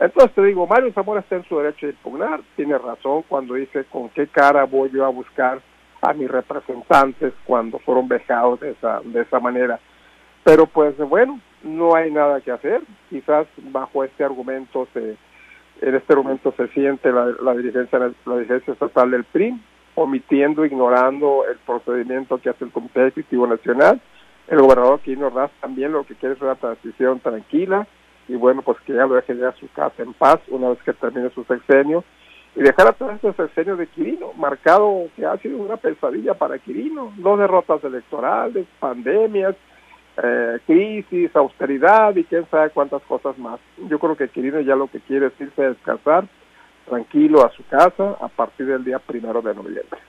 Entonces 0.00 0.34
te 0.34 0.42
digo, 0.42 0.66
Mario 0.66 0.92
Zamora 0.92 1.20
está 1.20 1.36
en 1.36 1.44
su 1.44 1.56
derecho 1.58 1.86
de 1.86 1.92
impugnar, 1.92 2.40
tiene 2.56 2.76
razón 2.76 3.22
cuando 3.28 3.54
dice 3.54 3.84
con 3.84 4.08
qué 4.10 4.26
cara 4.26 4.64
voy 4.64 4.90
yo 4.90 5.04
a 5.04 5.08
buscar 5.08 5.60
a 6.08 6.12
mis 6.12 6.30
representantes 6.30 7.32
cuando 7.44 7.78
fueron 7.80 8.08
vejados 8.08 8.60
de 8.60 8.70
esa, 8.70 9.00
de 9.04 9.22
esa 9.22 9.40
manera. 9.40 9.80
Pero 10.44 10.66
pues 10.66 10.96
bueno, 10.96 11.40
no 11.64 11.96
hay 11.96 12.10
nada 12.10 12.40
que 12.40 12.52
hacer, 12.52 12.82
quizás 13.10 13.46
bajo 13.72 14.04
este 14.04 14.22
argumento 14.22 14.86
se, 14.92 15.16
en 15.80 15.94
este 15.94 16.12
argumento 16.12 16.54
se 16.56 16.68
siente 16.68 17.10
la, 17.10 17.26
la 17.42 17.54
dirigencia 17.54 17.98
la 17.98 18.36
dirigencia 18.36 18.72
estatal 18.72 19.10
del 19.10 19.24
PRI, 19.24 19.60
omitiendo, 19.96 20.64
ignorando 20.64 21.44
el 21.50 21.56
procedimiento 21.58 22.38
que 22.38 22.50
hace 22.50 22.64
el 22.64 22.70
Comité 22.70 23.08
Ejecutivo 23.08 23.46
Nacional. 23.46 24.00
El 24.46 24.60
gobernador 24.60 25.00
Quino 25.00 25.30
Raz 25.30 25.50
también 25.60 25.90
lo 25.90 26.04
que 26.04 26.14
quiere 26.14 26.36
es 26.36 26.40
una 26.40 26.54
transición 26.54 27.18
tranquila 27.18 27.86
y 28.28 28.34
bueno, 28.34 28.62
pues 28.62 28.78
que 28.82 28.92
ya 28.92 29.06
lo 29.06 29.14
deje 29.14 29.36
ya 29.36 29.52
su 29.52 29.68
casa 29.72 30.02
en 30.02 30.12
paz 30.12 30.38
una 30.48 30.68
vez 30.68 30.78
que 30.84 30.92
termine 30.92 31.30
su 31.30 31.42
sexenio 31.44 32.04
y 32.56 32.62
dejar 32.62 32.88
atrás 32.88 33.16
este 33.22 33.34
sexenio 33.34 33.76
de 33.76 33.86
Quirino, 33.86 34.32
marcado 34.32 35.08
que 35.14 35.26
ha 35.26 35.36
sido 35.36 35.58
una 35.58 35.76
pesadilla 35.76 36.32
para 36.32 36.58
Quirino, 36.58 37.12
dos 37.18 37.38
derrotas 37.38 37.84
electorales, 37.84 38.66
pandemias, 38.80 39.54
eh, 40.22 40.58
crisis, 40.66 41.36
austeridad 41.36 42.16
y 42.16 42.24
quién 42.24 42.48
sabe 42.50 42.70
cuántas 42.70 43.02
cosas 43.02 43.36
más. 43.36 43.60
Yo 43.90 43.98
creo 43.98 44.16
que 44.16 44.28
Quirino 44.28 44.60
ya 44.60 44.74
lo 44.74 44.88
que 44.88 45.00
quiere 45.00 45.26
es 45.26 45.38
irse 45.38 45.64
a 45.64 45.68
descansar 45.68 46.26
tranquilo 46.86 47.44
a 47.44 47.50
su 47.50 47.62
casa 47.66 48.16
a 48.20 48.28
partir 48.28 48.66
del 48.66 48.84
día 48.84 48.98
primero 49.00 49.42
de 49.42 49.54
noviembre. 49.54 50.00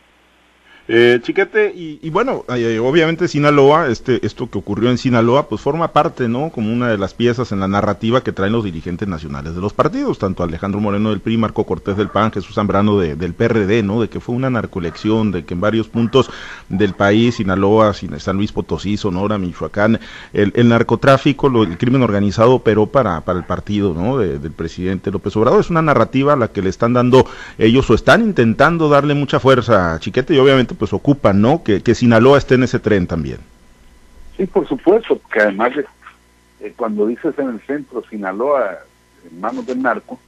Eh, 0.90 1.20
chiquete, 1.22 1.74
y, 1.76 2.10
bueno, 2.10 2.46
eh, 2.48 2.80
obviamente 2.80 3.28
Sinaloa, 3.28 3.90
este, 3.90 4.26
esto 4.26 4.50
que 4.50 4.58
ocurrió 4.58 4.90
en 4.90 4.98
Sinaloa, 4.98 5.50
pues 5.50 5.60
forma 5.60 5.90
parte, 5.92 6.30
¿no? 6.30 6.50
Como 6.50 6.72
una 6.72 6.88
de 6.88 6.98
las 6.98 7.14
piezas 7.14 7.52
en 7.52 7.60
la 7.60 7.68
narrativa 7.68 8.24
que 8.24 8.32
traen 8.32 8.54
los 8.54 8.64
dirigentes 8.64 9.06
nacionales 9.06 9.54
de 9.54 9.60
los 9.60 9.74
partidos, 9.74 10.18
tanto 10.18 10.44
Alejandro 10.44 10.80
Moreno 10.80 11.10
del 11.10 11.20
PRI, 11.20 11.38
Marco 11.38 11.66
Cortés 11.66 11.98
del 11.98 12.08
PAN, 12.08 12.32
Jesús 12.32 12.56
Zambrano 12.56 13.00
del 13.00 13.34
PRD, 13.34 13.84
¿no? 13.84 14.00
De 14.00 14.08
que 14.08 14.22
fue 14.22 14.34
una 14.34 14.50
narcolección, 14.50 15.32
de 15.34 15.44
que 15.44 15.56
en 15.56 15.62
varios 15.62 15.90
puntos 15.90 16.30
del 16.70 16.94
país, 16.94 17.36
Sinaloa, 17.36 17.94
San 17.94 18.38
Luis 18.38 18.54
Potosí, 18.54 18.96
Sonora, 18.96 19.38
Michoacán, 19.38 20.00
el, 20.32 20.70
narcotráfico, 20.70 21.50
lo, 21.50 21.64
el 21.64 21.78
crimen 21.78 22.02
organizado 22.02 22.54
operó 22.54 22.88
para, 22.88 23.22
para 23.22 23.40
el 23.40 23.46
partido, 23.46 23.94
¿no? 23.94 24.18
del 24.20 24.52
presidente 24.52 25.12
López 25.12 25.36
Obrador. 25.36 25.60
Es 25.60 25.70
una 25.70 25.82
narrativa 25.82 26.34
a 26.34 26.38
la 26.38 26.48
que 26.48 26.62
le 26.62 26.70
están 26.70 26.94
dando 26.94 27.26
ellos 27.58 27.90
o 27.90 27.94
están 27.94 28.22
intentando 28.22 28.88
darle 28.88 29.14
mucha 29.16 29.42
fuerza, 29.42 29.98
Chiquete, 30.00 30.34
y 30.34 30.38
obviamente 30.38 30.77
pues 30.78 30.94
ocupan, 30.94 31.42
¿no? 31.42 31.64
Que, 31.64 31.82
que 31.82 31.96
Sinaloa 31.96 32.38
esté 32.38 32.56
en 32.56 32.64
ese 32.64 32.80
tren 32.80 33.08
también. 33.08 33.40
Sí, 34.38 34.46
por 34.46 34.68
supuesto, 34.68 35.20
que 35.32 35.42
además 35.42 35.72
eh, 36.60 36.74
cuando 36.76 37.08
dices 37.08 37.34
en 37.38 37.50
el 37.50 37.60
centro 37.62 38.04
Sinaloa 38.10 38.80
en 39.30 39.42
manos 39.42 39.66
del 39.66 39.82
narco, 39.82 40.20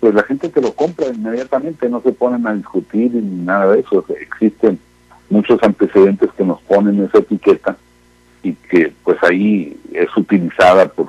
pues 0.00 0.14
la 0.14 0.22
gente 0.22 0.48
te 0.48 0.60
lo 0.60 0.72
compra 0.72 1.08
inmediatamente, 1.08 1.88
no 1.88 2.00
se 2.00 2.12
ponen 2.12 2.46
a 2.46 2.54
discutir 2.54 3.12
ni 3.12 3.44
nada 3.44 3.72
de 3.72 3.80
eso. 3.80 4.04
Existen 4.20 4.78
muchos 5.28 5.60
antecedentes 5.62 6.30
que 6.36 6.44
nos 6.44 6.60
ponen 6.62 7.02
esa 7.02 7.18
etiqueta 7.18 7.76
y 8.42 8.52
que 8.54 8.92
pues 9.02 9.18
ahí 9.22 9.78
es 9.92 10.16
utilizada 10.16 10.88
por, 10.88 11.08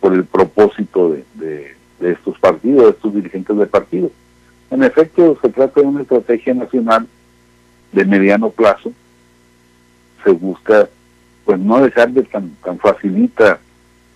por 0.00 0.14
el 0.14 0.24
propósito 0.24 1.12
de, 1.12 1.24
de, 1.34 1.76
de 2.00 2.12
estos 2.12 2.38
partidos, 2.38 2.84
de 2.84 2.90
estos 2.90 3.14
dirigentes 3.14 3.56
de 3.56 3.66
partidos. 3.66 4.10
En 4.70 4.82
efecto, 4.82 5.38
se 5.42 5.50
trata 5.50 5.82
de 5.82 5.86
una 5.86 6.02
estrategia 6.02 6.54
nacional 6.54 7.06
de 7.94 8.04
mediano 8.04 8.50
plazo, 8.50 8.92
se 10.22 10.30
busca 10.30 10.88
pues 11.44 11.58
no 11.58 11.80
dejar 11.80 12.10
de 12.10 12.22
tan, 12.22 12.50
tan 12.64 12.78
facilita 12.78 13.60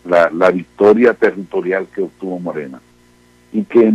la, 0.04 0.30
la 0.30 0.50
victoria 0.50 1.14
territorial 1.14 1.86
que 1.94 2.02
obtuvo 2.02 2.38
Morena 2.40 2.80
y 3.52 3.64
que 3.64 3.92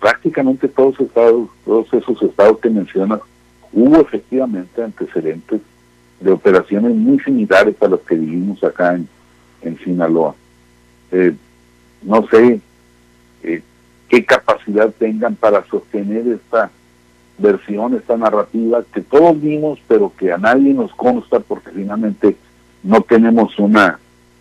prácticamente 0.00 0.68
todos 0.68 0.98
estados, 1.00 1.48
todos 1.64 1.92
esos 1.92 2.22
estados 2.22 2.58
que 2.60 2.70
mencionas, 2.70 3.20
hubo 3.72 4.00
efectivamente 4.00 4.82
antecedentes 4.82 5.60
de 6.20 6.30
operaciones 6.30 6.94
muy 6.94 7.18
similares 7.20 7.74
a 7.80 7.88
las 7.88 8.00
que 8.00 8.14
vivimos 8.14 8.62
acá 8.64 8.94
en, 8.94 9.08
en 9.62 9.78
Sinaloa. 9.78 10.34
Eh, 11.10 11.34
no 12.02 12.26
sé 12.28 12.60
eh, 13.42 13.62
qué 14.08 14.24
capacidad 14.24 14.92
tengan 14.98 15.34
para 15.34 15.64
sostener 15.66 16.26
esta 16.28 16.70
versión, 17.38 17.94
esta 17.94 18.16
narrativa 18.16 18.82
que 18.92 19.00
todos 19.00 19.40
vimos, 19.40 19.78
pero 19.86 20.12
que 20.16 20.32
a 20.32 20.38
nadie 20.38 20.74
nos 20.74 20.92
consta 20.92 21.40
porque 21.40 21.70
finalmente 21.70 22.36
no 22.82 23.00
tenemos 23.00 23.58
una 23.58 23.98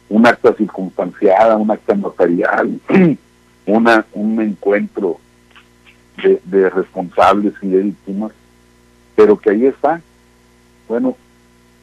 un 0.09 0.25
acta 0.25 0.53
circunstanciada, 0.53 1.57
un 1.57 1.69
acta 1.69 1.93
notarial, 1.95 2.79
una 3.65 4.05
un 4.13 4.41
encuentro 4.41 5.17
de, 6.45 6.69
responsables 6.69 7.53
y 7.61 7.67
de 7.67 7.83
víctimas, 7.83 8.31
pero 9.15 9.37
que 9.37 9.51
ahí 9.51 9.65
está. 9.65 10.01
Bueno, 10.87 11.15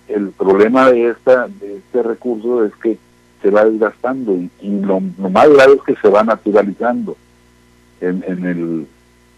el 0.08 0.30
problema 0.30 0.90
de 0.90 1.10
esta 1.10 1.46
de 1.48 1.76
este 1.76 2.02
recurso 2.02 2.64
es 2.64 2.74
que 2.76 2.98
se 3.42 3.50
va 3.50 3.64
desgastando 3.64 4.32
y, 4.32 4.80
lo, 4.80 5.00
más 5.00 5.48
grave 5.50 5.74
es 5.74 5.82
que 5.82 5.96
se 6.00 6.08
va 6.08 6.24
naturalizando 6.24 7.16
en, 8.00 8.24
en 8.26 8.44
el 8.46 8.86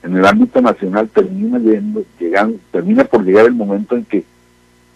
en 0.07 0.17
el 0.17 0.25
ámbito 0.25 0.61
nacional 0.61 1.09
termina 1.09 1.59
llegando, 1.59 2.59
termina 2.71 3.05
por 3.05 3.25
llegar 3.25 3.47
el 3.47 3.55
momento 3.55 3.97
en 3.97 4.05
que 4.05 4.25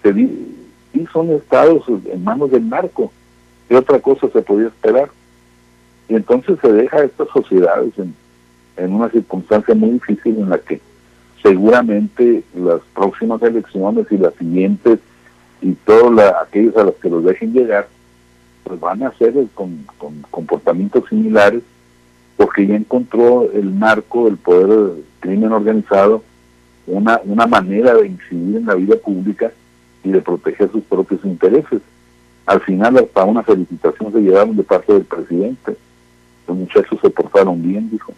se 0.02 0.10
y 0.12 1.06
son 1.12 1.30
estados 1.30 1.84
en 1.88 2.24
manos 2.24 2.50
del 2.50 2.68
narco 2.68 3.12
¿qué 3.68 3.76
otra 3.76 3.98
cosa 3.98 4.28
se 4.28 4.40
podía 4.40 4.68
esperar? 4.68 5.10
y 6.08 6.14
entonces 6.14 6.58
se 6.62 6.72
deja 6.72 6.98
a 6.98 7.04
estas 7.04 7.28
sociedades 7.28 7.92
en, 7.98 8.14
una 8.92 9.10
circunstancia 9.10 9.74
muy 9.74 9.90
difícil 9.90 10.38
en 10.38 10.48
la 10.48 10.58
que 10.58 10.80
seguramente 11.42 12.42
las 12.54 12.80
próximas 12.94 13.42
elecciones 13.42 14.06
y 14.10 14.16
las 14.16 14.34
siguientes 14.34 15.00
y 15.60 15.72
todos 15.84 16.18
aquellos 16.40 16.76
a 16.76 16.84
los 16.84 16.94
que 16.94 17.10
los 17.10 17.24
dejen 17.24 17.52
llegar 17.52 17.88
pues 18.64 18.80
van 18.80 19.02
a 19.02 19.08
hacer 19.08 19.34
con, 19.54 19.84
con 19.98 20.22
comportamientos 20.30 21.08
similares 21.08 21.62
porque 22.40 22.66
ya 22.66 22.74
encontró 22.74 23.52
el 23.52 23.78
narco, 23.78 24.26
el 24.26 24.38
poder 24.38 24.68
del 24.68 25.04
crimen 25.20 25.52
organizado, 25.52 26.22
una, 26.86 27.20
una 27.24 27.46
manera 27.46 27.92
de 27.92 28.06
incidir 28.06 28.56
en 28.56 28.64
la 28.64 28.76
vida 28.76 28.96
pública 28.96 29.52
y 30.02 30.10
de 30.10 30.22
proteger 30.22 30.72
sus 30.72 30.82
propios 30.84 31.22
intereses. 31.26 31.82
Al 32.46 32.62
final 32.62 32.96
hasta 32.96 33.24
una 33.24 33.42
felicitación 33.42 34.10
se 34.10 34.20
llevaron 34.20 34.56
de 34.56 34.62
parte 34.62 34.90
del 34.90 35.04
presidente. 35.04 35.76
Los 36.48 36.56
muchachos 36.56 36.98
se 37.02 37.10
portaron 37.10 37.62
bien, 37.62 37.90
dijo. 37.90 38.14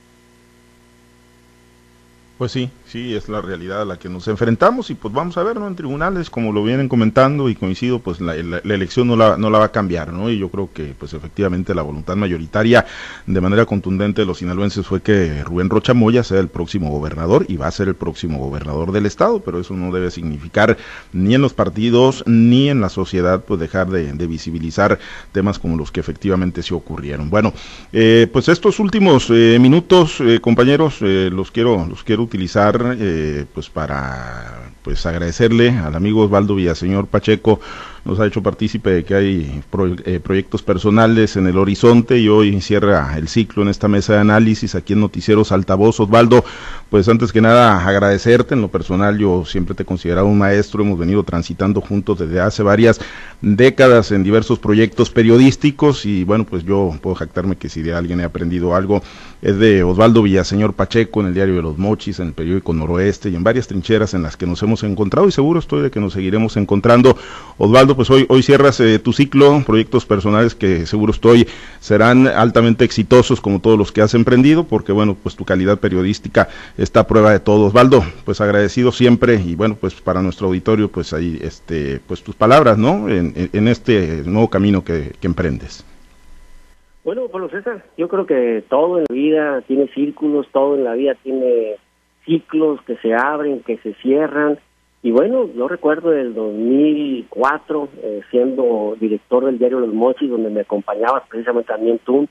Pues 2.43 2.51
sí, 2.51 2.71
sí, 2.89 3.15
es 3.15 3.29
la 3.29 3.41
realidad 3.41 3.83
a 3.83 3.85
la 3.85 4.01
que 4.01 4.09
nos 4.09 4.27
enfrentamos 4.27 4.91
y 4.91 4.97
pues 4.97 5.15
vamos 5.15 5.37
a 5.37 5.45
ver, 5.45 5.61
¿no? 5.61 5.69
En 5.69 5.77
tribunales, 5.77 6.29
como 6.29 6.53
lo 6.53 6.65
vienen 6.65 6.89
comentando 6.89 7.49
y 7.49 7.55
coincido, 7.55 8.01
pues 8.01 8.21
la, 8.21 8.35
elección 8.35 9.07
no 9.07 9.15
la, 9.15 9.37
no 9.37 9.49
la 9.49 9.61
va 9.61 9.67
a 9.67 9.71
cambiar, 9.71 10.13
¿no? 10.13 10.29
Y 10.29 10.41
yo 10.41 10.49
creo 10.49 10.69
que 10.75 10.93
pues 10.99 11.13
efectivamente 11.13 11.73
la 11.73 11.83
voluntad 11.83 12.17
mayoritaria 12.17 12.85
de 13.29 13.41
manera 13.41 13.65
contundente 13.65 14.23
de 14.23 14.27
los 14.27 14.39
sinaloenses 14.39 14.85
fue 14.85 15.01
que 15.03 15.45
Rubén 15.45 15.71
Rocha 15.71 15.95
Moya 15.95 16.25
sea 16.25 16.41
el 16.41 16.49
próximo 16.49 16.91
gobernador 16.91 17.47
y 17.47 17.59
va 17.59 17.69
a 17.69 17.71
ser 17.71 17.87
el 17.87 17.95
próximo 17.95 18.41
gobernador 18.41 18.91
del 18.91 19.07
estado, 19.07 19.39
pero 19.39 19.61
eso 19.61 19.75
no 19.75 19.93
debe 19.93 20.11
significar 20.11 20.77
ni 21.13 21.37
en 21.37 21.43
los 21.43 21.55
partidos 21.55 22.25
ni 22.27 22.69
en 22.71 22.81
la 22.81 22.89
sociedad 22.89 23.45
pues 23.45 23.61
dejar 23.61 23.89
de, 23.89 24.27
visibilizar 24.27 24.99
temas 25.31 25.61
como 25.61 25.77
los 25.77 25.93
que 25.93 26.01
efectivamente 26.01 26.65
se 26.65 26.75
ocurrieron. 26.75 27.31
Bueno, 27.31 27.55
eh, 27.93 28.27
pues 28.33 28.49
estos 28.49 28.81
últimos 28.81 29.31
eh, 29.31 29.59
minutos, 29.61 30.21
eh, 30.21 30.41
compañeros, 30.41 31.01
los 31.01 31.53
quiero, 31.53 31.87
los 31.87 32.03
quiero 32.03 32.32
utilizar 32.33 32.97
eh, 32.99 33.45
pues 33.53 33.69
para 33.69 34.73
pues 34.83 35.05
agradecerle 35.05 35.69
al 35.69 35.95
amigo 35.95 36.25
Osvaldo 36.25 36.55
Villaseñor 36.55 37.07
Pacheco. 37.07 37.61
Nos 38.05 38.19
ha 38.19 38.27
hecho 38.27 38.43
partícipe 38.43 38.91
de 38.91 39.05
que 39.05 39.15
hay 39.15 39.63
eh, 40.05 40.19
proyectos 40.19 40.63
personales 40.63 41.37
en 41.37 41.47
el 41.47 41.57
horizonte 41.57 42.19
y 42.19 42.29
hoy 42.29 42.61
cierra 42.61 43.17
el 43.17 43.29
ciclo 43.29 43.63
en 43.63 43.69
esta 43.69 43.87
mesa 43.87 44.15
de 44.15 44.21
análisis 44.21 44.75
aquí 44.75 44.95
en 44.95 45.01
Noticieros 45.01 45.53
Altavoz. 45.53 46.01
Osvaldo, 46.01 46.45
pues 46.91 47.09
antes 47.09 47.33
que 47.33 47.41
nada 47.41 47.87
agradecerte. 47.87 48.55
En 48.55 48.63
lo 48.63 48.69
personal, 48.69 49.19
yo 49.19 49.45
siempre 49.45 49.77
te 49.77 49.85
he 49.85 49.87
considerado 49.87 50.27
un 50.27 50.39
maestro, 50.39 50.83
hemos 50.83 50.99
venido 50.99 51.23
transitando 51.23 51.81
juntos 51.81 52.19
desde 52.19 52.41
hace 52.41 52.65
varias 52.65 52.99
décadas 53.41 54.11
en 54.11 54.25
diversos 54.25 54.59
proyectos 54.59 55.11
periodísticos 55.11 56.05
y 56.05 56.25
bueno, 56.25 56.45
pues 56.45 56.65
yo 56.65 56.99
puedo 57.01 57.15
jactarme 57.15 57.57
que 57.57 57.69
si 57.69 57.83
de 57.83 57.95
alguien 57.95 58.19
he 58.19 58.25
aprendido 58.25 58.75
algo 58.75 59.01
es 59.43 59.59
de 59.59 59.83
Osvaldo 59.83 60.23
Villaseñor 60.23 60.73
Pacheco 60.73 61.21
en 61.21 61.27
el 61.27 61.35
diario 61.35 61.57
de 61.57 61.63
los 61.63 61.77
Mochis, 61.77 62.21
en 62.21 62.29
el 62.29 62.33
periódico 62.33 62.73
Noroeste 62.73 63.29
y 63.29 63.35
en 63.35 63.43
varias 63.43 63.67
trincheras 63.67 64.15
en 64.15 64.23
las 64.23 64.37
que 64.37 64.47
nos 64.47 64.63
hemos 64.63 64.85
encontrado 64.85 65.27
y 65.27 65.33
seguro 65.33 65.59
estoy 65.59 65.83
de 65.83 65.91
que 65.91 65.99
nos 65.99 66.13
seguiremos 66.13 66.57
encontrando. 66.57 67.17
Osvaldo, 67.59 67.97
pues 67.97 68.09
hoy, 68.11 68.25
hoy 68.29 68.45
cierras 68.45 68.79
eh, 68.79 69.01
tu 69.01 69.13
ciclo, 69.13 69.65
proyectos 69.67 70.07
personales 70.07 70.55
que 70.55 70.87
seguro 70.87 71.13
estoy 71.13 71.49
serán 71.81 72.29
altamente 72.29 72.85
exitosos 72.85 73.41
como 73.41 73.61
todos 73.61 73.77
los 73.77 73.91
que 73.91 74.01
has 74.01 74.15
emprendido, 74.15 74.65
porque 74.65 74.93
bueno, 74.93 75.17
pues 75.21 75.35
tu 75.35 75.45
calidad 75.45 75.81
periodística 75.81 76.49
está 76.79 77.01
a 77.01 77.07
prueba 77.09 77.33
de 77.33 77.41
todo. 77.41 77.67
Osvaldo, 77.67 78.05
pues 78.25 78.41
agradecido 78.41 78.93
siempre 78.93 79.43
y 79.45 79.57
bueno, 79.57 79.77
pues 79.81 79.95
para 79.95 80.23
nuestro 80.23 80.47
auditorio, 80.47 80.89
pues 80.89 81.13
ahí, 81.13 81.41
este, 81.43 82.01
pues 82.07 82.23
tus 82.23 82.37
palabras, 82.37 82.79
¿no? 82.79 83.09
En, 83.09 83.51
en 83.53 83.69
este 83.69 84.23
nuevo 84.25 84.49
camino 84.49 84.85
que, 84.85 85.17
que 85.21 85.27
emprendes. 85.27 85.85
Bueno, 87.05 87.29
Pablo 87.29 87.49
César, 87.49 87.85
yo 87.97 88.09
creo 88.09 88.27
que 88.27 88.65
todo 88.69 88.99
en 88.99 89.07
la 89.09 89.15
vida 89.15 89.61
tiene 89.63 89.89
círculos, 89.89 90.47
todo 90.53 90.77
en 90.77 90.85
la 90.85 90.95
vida 90.95 91.15
tiene 91.23 91.77
ciclos 92.25 92.81
que 92.83 92.97
se 92.99 93.13
abren, 93.15 93.61
que 93.61 93.79
se 93.79 93.95
cierran, 93.95 94.59
y 95.05 95.11
bueno, 95.11 95.49
yo 95.53 95.67
recuerdo 95.67 96.11
del 96.11 96.33
2004, 96.33 97.89
eh, 98.03 98.21
siendo 98.31 98.97
director 99.01 99.45
del 99.45 99.59
diario 99.59 99.81
Los 99.81 99.93
Mochis, 99.93 100.31
donde 100.31 100.49
me 100.49 100.61
acompañabas 100.61 101.25
precisamente 101.29 101.73
también 101.73 101.99
tú, 102.05 102.29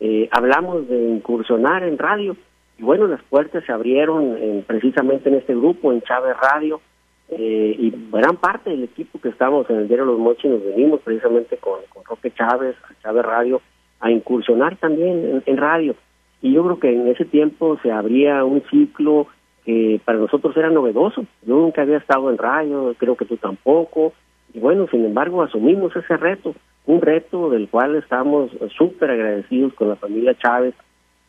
eh, 0.00 0.26
hablamos 0.32 0.88
de 0.88 1.10
incursionar 1.10 1.82
en 1.82 1.98
radio. 1.98 2.34
Y 2.78 2.82
bueno, 2.82 3.06
las 3.08 3.22
puertas 3.24 3.62
se 3.64 3.72
abrieron 3.72 4.64
precisamente 4.66 5.28
en 5.28 5.34
este 5.34 5.54
grupo, 5.54 5.92
en 5.92 6.00
Chávez 6.00 6.34
Radio, 6.40 6.80
eh, 7.28 7.76
y 7.76 7.92
gran 8.10 8.36
parte 8.36 8.70
del 8.70 8.84
equipo 8.84 9.20
que 9.20 9.28
estamos 9.28 9.68
en 9.68 9.76
el 9.76 9.88
diario 9.88 10.06
Los 10.06 10.18
Mochis 10.18 10.50
nos 10.50 10.64
venimos 10.64 11.00
precisamente 11.00 11.58
con, 11.58 11.80
con 11.90 12.04
Roque 12.04 12.30
Chávez, 12.30 12.74
a 12.84 13.02
Chávez 13.02 13.24
Radio, 13.26 13.60
a 14.00 14.10
incursionar 14.10 14.76
también 14.76 15.42
en 15.44 15.56
radio. 15.56 15.94
Y 16.40 16.52
yo 16.52 16.64
creo 16.64 16.78
que 16.78 16.92
en 16.92 17.08
ese 17.08 17.24
tiempo 17.24 17.78
se 17.82 17.90
abría 17.90 18.44
un 18.44 18.62
ciclo 18.70 19.26
que 19.64 20.00
para 20.04 20.18
nosotros 20.18 20.56
era 20.56 20.70
novedoso. 20.70 21.26
Yo 21.42 21.56
nunca 21.56 21.82
había 21.82 21.98
estado 21.98 22.30
en 22.30 22.38
radio, 22.38 22.94
creo 22.96 23.16
que 23.16 23.24
tú 23.24 23.36
tampoco. 23.36 24.12
Y 24.54 24.60
bueno, 24.60 24.86
sin 24.90 25.04
embargo, 25.04 25.42
asumimos 25.42 25.94
ese 25.94 26.16
reto, 26.16 26.54
un 26.86 27.02
reto 27.02 27.50
del 27.50 27.68
cual 27.68 27.96
estamos 27.96 28.50
súper 28.76 29.10
agradecidos 29.10 29.74
con 29.74 29.88
la 29.88 29.96
familia 29.96 30.34
Chávez 30.34 30.74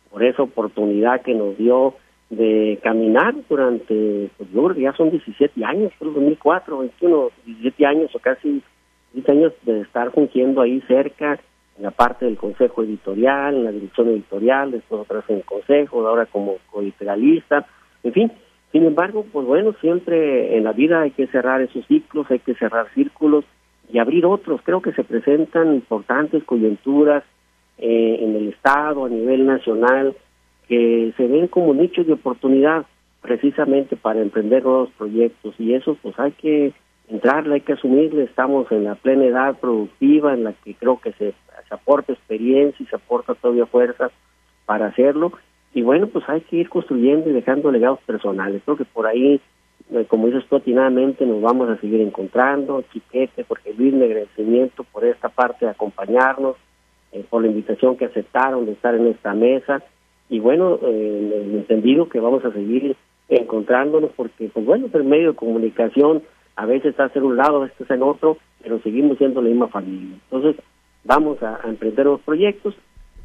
por 0.10 0.24
esa 0.24 0.44
oportunidad 0.44 1.22
que 1.22 1.34
nos 1.34 1.58
dio 1.58 1.96
de 2.30 2.80
caminar 2.84 3.34
durante, 3.50 4.30
pues 4.38 4.52
yo 4.52 4.64
creo 4.64 4.76
que 4.76 4.82
ya 4.82 4.94
son 4.94 5.10
17 5.10 5.66
años, 5.66 5.92
creo 5.98 6.12
2004, 6.12 6.78
21, 6.78 7.30
17 7.46 7.86
años 7.86 8.16
o 8.16 8.20
casi 8.20 8.62
10 9.14 9.30
años 9.30 9.54
de 9.64 9.82
estar 9.82 10.12
fungiendo 10.12 10.62
ahí 10.62 10.82
cerca 10.88 11.40
la 11.80 11.92
parte 11.92 12.26
del 12.26 12.38
consejo 12.38 12.84
editorial, 12.84 13.56
en 13.56 13.64
la 13.64 13.72
dirección 13.72 14.10
editorial, 14.10 14.72
después 14.72 15.02
otra 15.02 15.18
vez 15.18 15.30
en 15.30 15.38
el 15.38 15.46
consejo, 15.46 16.08
ahora 16.08 16.26
como 16.26 16.58
editorialista 16.76 17.66
en 18.04 18.14
fin, 18.14 18.32
sin 18.72 18.86
embargo, 18.86 19.26
pues 19.32 19.46
bueno, 19.46 19.74
siempre 19.82 20.58
en 20.58 20.64
la 20.64 20.74
vida 20.74 21.02
hay 21.02 21.12
que 21.12 21.28
cerrar 21.28 21.62
esos 21.62 21.86
ciclos, 21.88 22.30
hay 22.30 22.40
que 22.40 22.56
cerrar 22.56 22.88
círculos 22.94 23.46
y 23.92 23.98
abrir 23.98 24.26
otros. 24.26 24.62
Creo 24.64 24.82
que 24.82 24.94
se 24.94 25.04
presentan 25.04 25.74
importantes 25.74 26.44
coyunturas 26.44 27.24
eh, 27.78 28.20
en 28.22 28.36
el 28.36 28.50
Estado, 28.50 29.06
a 29.06 29.10
nivel 29.10 29.46
nacional, 29.46 30.16
que 30.68 31.14
se 31.18 31.28
ven 31.28 31.48
como 31.48 31.74
nichos 31.74 32.06
de 32.06 32.14
oportunidad 32.14 32.86
precisamente 33.22 33.96
para 33.96 34.22
emprender 34.22 34.64
nuevos 34.64 34.90
proyectos. 34.98 35.56
Y 35.58 35.74
eso 35.74 35.98
pues 36.02 36.18
hay 36.20 36.32
que 36.34 36.74
entrarle, 37.08 37.56
hay 37.56 37.62
que 37.62 37.74
asumirle, 37.74 38.24
estamos 38.24 38.72
en 38.72 38.84
la 38.84 38.96
plena 38.96 39.26
edad 39.26 39.60
productiva 39.60 40.34
en 40.36 40.44
la 40.44 40.54
que 40.54 40.76
creo 40.76 41.00
que 41.00 41.12
se, 41.14 41.34
se 41.70 41.76
aporta 41.76 42.12
experiencia 42.12 42.84
y 42.84 42.88
se 42.88 42.96
aporta 42.96 43.36
todavía 43.36 43.68
fuerza 43.68 44.12
para 44.66 44.88
hacerlo 44.88 45.32
y 45.74 45.82
bueno, 45.82 46.08
pues 46.08 46.28
hay 46.28 46.42
que 46.42 46.58
ir 46.58 46.70
construyendo 46.70 47.30
y 47.30 47.34
dejando 47.34 47.72
legados 47.72 48.00
personales. 48.02 48.62
Creo 48.66 48.78
que 48.78 48.86
por 48.86 49.06
ahí, 49.06 49.40
eh, 49.92 50.06
como 50.08 50.28
dices 50.28 50.46
tú 50.50 50.62
nos 51.26 51.42
vamos 51.42 51.70
a 51.70 51.78
seguir 51.78 52.02
encontrando. 52.02 52.84
Chiquete, 52.92 53.44
porque 53.44 53.74
Luis, 53.74 53.94
mi 53.94 54.06
agradecimiento 54.06 54.84
por 54.84 55.06
esta 55.06 55.30
parte 55.30 55.66
de 55.66 55.72
acompañarnos, 55.72 56.56
eh, 57.12 57.24
por 57.30 57.42
la 57.42 57.50
invitación 57.50 57.98
que 57.98 58.06
aceptaron 58.06 58.66
de 58.66 58.74
estar 58.74 58.96
en 58.96 59.08
esta 59.08 59.34
mesa. 59.34 59.84
Y 60.28 60.40
bueno, 60.40 60.80
eh, 60.82 61.52
entendido 61.54 62.10
que 62.10 62.20
vamos 62.20 62.44
a 62.46 62.52
seguir 62.52 62.96
encontrándonos 63.30 64.12
porque, 64.16 64.50
pues 64.52 64.66
bueno, 64.66 64.88
el 64.92 65.04
medio 65.04 65.30
de 65.30 65.36
comunicación 65.36 66.24
a 66.56 66.66
veces 66.66 66.92
está 66.92 67.12
en 67.14 67.24
un 67.24 67.38
lado, 67.38 67.58
a 67.58 67.66
veces 67.66 67.90
en 67.90 68.02
otro, 68.02 68.38
pero 68.62 68.80
seguimos 68.80 69.18
siendo 69.18 69.42
la 69.42 69.50
misma 69.50 69.68
familia. 69.68 70.18
Entonces, 70.30 70.62
vamos 71.04 71.42
a, 71.44 71.60
emprender 71.66 72.06
los 72.06 72.22
proyectos 72.22 72.76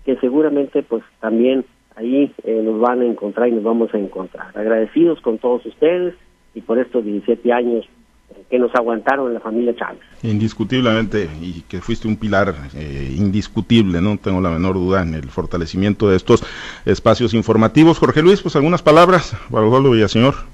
que 0.05 0.17
seguramente 0.17 0.83
pues 0.83 1.03
también 1.21 1.65
ahí 1.97 2.33
eh, 2.45 2.63
nos 2.63 2.81
van 2.81 3.01
a 3.01 3.07
encontrar 3.07 3.49
y 3.49 3.53
nos 3.53 3.65
vamos 3.65 3.93
a 3.95 3.99
encontrar. 3.99 4.49
Agradecidos 4.57 5.21
con 5.21 5.39
todos 5.39 5.65
ustedes 5.67 6.15
y 6.55 6.61
por 6.61 6.79
estos 6.79 7.05
17 7.05 7.53
años 7.53 7.87
que 8.51 8.59
nos 8.59 8.75
aguantaron 8.75 9.33
la 9.33 9.41
familia 9.41 9.75
Chávez. 9.77 10.01
Indiscutiblemente, 10.23 11.29
y 11.41 11.63
que 11.63 11.81
fuiste 11.81 12.09
un 12.09 12.17
pilar 12.17 12.55
eh, 12.75 13.15
indiscutible, 13.17 14.01
no 14.01 14.17
tengo 14.19 14.41
la 14.41 14.51
menor 14.51 14.75
duda 14.75 15.03
en 15.03 15.15
el 15.15 15.29
fortalecimiento 15.31 16.09
de 16.09 16.17
estos 16.17 16.45
espacios 16.85 17.35
informativos. 17.35 17.99
Jorge 17.99 18.23
Luis, 18.23 18.43
pues 18.43 18.57
algunas 18.57 18.83
palabras 18.83 19.37
para 19.51 19.67
Osvaldo 19.67 19.91
Villaseñor. 19.91 20.54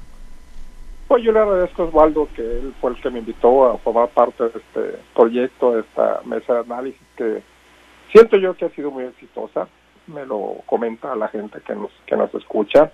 Pues 1.10 1.24
yo 1.24 1.32
le 1.32 1.40
agradezco 1.40 1.82
a 1.82 1.86
Osvaldo, 1.86 2.28
que 2.36 2.40
él 2.40 2.72
fue 2.80 2.92
el 2.92 3.00
que 3.02 3.10
me 3.10 3.18
invitó 3.18 3.68
a 3.68 3.78
formar 3.78 4.10
parte 4.10 4.44
de 4.44 4.50
este 4.50 4.98
proyecto, 5.12 5.72
de 5.72 5.80
esta 5.80 6.20
mesa 6.24 6.54
de 6.54 6.60
análisis, 6.60 7.02
que 7.16 7.42
siento 8.12 8.36
yo 8.36 8.54
que 8.54 8.66
ha 8.66 8.70
sido 8.70 8.92
muy 8.92 9.02
exitosa. 9.02 9.66
Me 10.06 10.24
lo 10.24 10.58
comenta 10.66 11.16
la 11.16 11.26
gente 11.26 11.62
que 11.66 11.74
nos, 11.74 11.90
que 12.06 12.16
nos 12.16 12.32
escucha. 12.32 12.92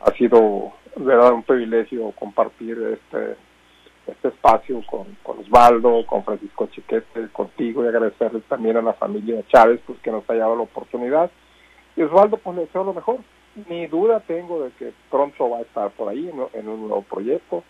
Ha 0.00 0.10
sido 0.14 0.72
verdad 0.96 1.34
un 1.34 1.44
privilegio 1.44 2.10
compartir 2.18 2.82
este 2.94 3.36
este 4.08 4.26
espacio 4.26 4.82
con, 4.84 5.16
con 5.22 5.38
Osvaldo, 5.38 6.04
con 6.04 6.24
Francisco 6.24 6.66
Chiquete, 6.66 7.28
contigo 7.32 7.84
y 7.84 7.86
agradecerles 7.86 8.42
también 8.48 8.76
a 8.76 8.82
la 8.82 8.94
familia 8.94 9.40
Chávez 9.46 9.80
pues 9.86 10.00
que 10.00 10.10
nos 10.10 10.28
ha 10.28 10.34
dado 10.34 10.56
la 10.56 10.62
oportunidad. 10.62 11.30
Y 11.94 12.02
Osvaldo, 12.02 12.38
pues 12.38 12.56
le 12.56 12.62
deseo 12.62 12.82
lo 12.82 12.92
mejor. 12.92 13.18
Ni 13.68 13.86
duda 13.86 14.20
tengo 14.20 14.64
de 14.64 14.70
que 14.72 14.92
pronto 15.10 15.50
va 15.50 15.58
a 15.58 15.62
estar 15.62 15.90
por 15.90 16.08
ahí 16.08 16.30
en, 16.54 16.68
un 16.68 16.80
nuevo 16.88 17.02
proyecto. 17.02 17.62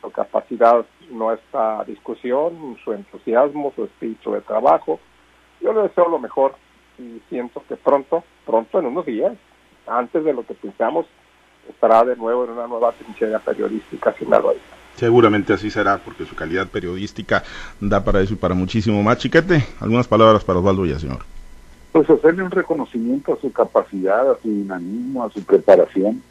Su 0.00 0.10
capacidad 0.10 0.84
no 1.10 1.32
está 1.32 1.80
a 1.80 1.84
discusión, 1.84 2.76
su 2.82 2.92
entusiasmo, 2.92 3.72
su 3.76 3.84
espíritu 3.84 4.32
de 4.32 4.40
trabajo. 4.40 4.98
Yo 5.60 5.72
le 5.72 5.82
deseo 5.82 6.08
lo 6.08 6.18
mejor 6.18 6.56
y 6.98 7.22
siento 7.28 7.62
que 7.68 7.76
pronto, 7.76 8.24
pronto 8.44 8.80
en 8.80 8.86
unos 8.86 9.06
días, 9.06 9.32
antes 9.86 10.24
de 10.24 10.32
lo 10.32 10.44
que 10.44 10.54
pensamos, 10.54 11.06
estará 11.68 12.04
de 12.04 12.16
nuevo 12.16 12.44
en 12.44 12.50
una 12.50 12.66
nueva 12.66 12.92
trinchera 12.92 13.38
periodística 13.38 14.12
sinaloense. 14.14 14.62
Seguramente 14.96 15.52
así 15.52 15.70
será, 15.70 15.98
porque 15.98 16.26
su 16.26 16.34
calidad 16.34 16.68
periodística 16.68 17.42
da 17.80 18.04
para 18.04 18.20
eso 18.20 18.34
y 18.34 18.36
para 18.36 18.54
muchísimo 18.54 19.02
más. 19.02 19.18
Chiquete, 19.18 19.64
algunas 19.80 20.08
palabras 20.08 20.44
para 20.44 20.58
Osvaldo 20.58 20.84
señor. 20.98 21.31
Pues 21.92 22.08
hacerle 22.08 22.42
un 22.42 22.50
reconocimiento 22.50 23.34
a 23.34 23.36
su 23.36 23.52
capacidad, 23.52 24.30
a 24.30 24.38
su 24.40 24.48
dinamismo, 24.48 25.24
a 25.24 25.30
su 25.30 25.42
preparación, 25.42 26.22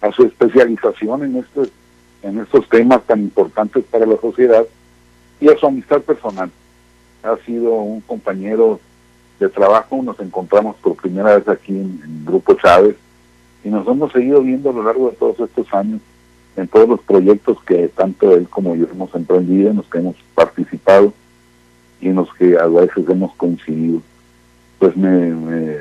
a 0.00 0.10
su 0.12 0.24
especialización 0.24 1.24
en 1.24 1.36
estos, 1.36 1.68
en 2.22 2.40
estos 2.40 2.68
temas 2.68 3.02
tan 3.04 3.20
importantes 3.20 3.84
para 3.84 4.04
la 4.04 4.16
sociedad 4.16 4.66
y 5.40 5.48
a 5.48 5.56
su 5.56 5.66
amistad 5.66 6.00
personal. 6.02 6.50
Ha 7.22 7.36
sido 7.46 7.72
un 7.74 8.00
compañero 8.00 8.80
de 9.38 9.48
trabajo, 9.48 10.02
nos 10.02 10.18
encontramos 10.20 10.76
por 10.76 10.96
primera 10.96 11.36
vez 11.36 11.48
aquí 11.48 11.72
en, 11.72 12.00
en 12.04 12.24
Grupo 12.26 12.54
Chávez 12.54 12.96
y 13.62 13.68
nos 13.68 13.86
hemos 13.86 14.12
seguido 14.12 14.42
viendo 14.42 14.70
a 14.70 14.72
lo 14.72 14.82
largo 14.82 15.10
de 15.10 15.16
todos 15.16 15.38
estos 15.40 15.72
años 15.72 16.00
en 16.56 16.68
todos 16.68 16.88
los 16.88 17.00
proyectos 17.00 17.62
que 17.64 17.88
tanto 17.88 18.34
él 18.34 18.48
como 18.48 18.74
yo 18.74 18.86
hemos 18.90 19.14
emprendido, 19.14 19.70
en 19.70 19.76
los 19.76 19.86
que 19.86 19.98
hemos 19.98 20.16
participado 20.34 21.12
y 22.00 22.08
en 22.08 22.16
los 22.16 22.32
que 22.34 22.58
a 22.58 22.66
veces 22.66 23.08
hemos 23.08 23.34
coincidido. 23.36 24.02
Pues 24.80 24.96
me, 24.96 25.76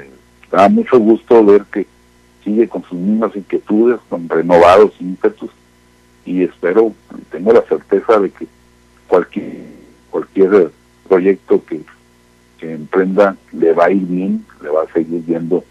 da 0.52 0.68
mucho 0.68 1.00
gusto 1.00 1.44
ver 1.46 1.64
que 1.72 1.88
sigue 2.44 2.68
con 2.68 2.84
sus 2.84 3.00
mismas 3.00 3.34
inquietudes, 3.34 4.00
con 4.10 4.28
renovados 4.28 4.92
ímpetus 5.00 5.50
y 6.26 6.44
espero, 6.44 6.92
tengo 7.32 7.54
la 7.54 7.62
certeza 7.62 8.20
de 8.20 8.30
que 8.30 8.46
cualquier, 9.08 9.64
cualquier 10.12 10.72
proyecto 11.08 11.64
que, 11.66 11.82
que 12.60 12.74
emprenda 12.74 13.38
le 13.54 13.72
va 13.74 13.86
a 13.86 13.92
ir 13.92 14.06
bien, 14.06 14.46
le 14.62 14.70
va 14.70 14.84
a 14.84 14.94
seguir 14.94 15.24
viendo 15.26 15.64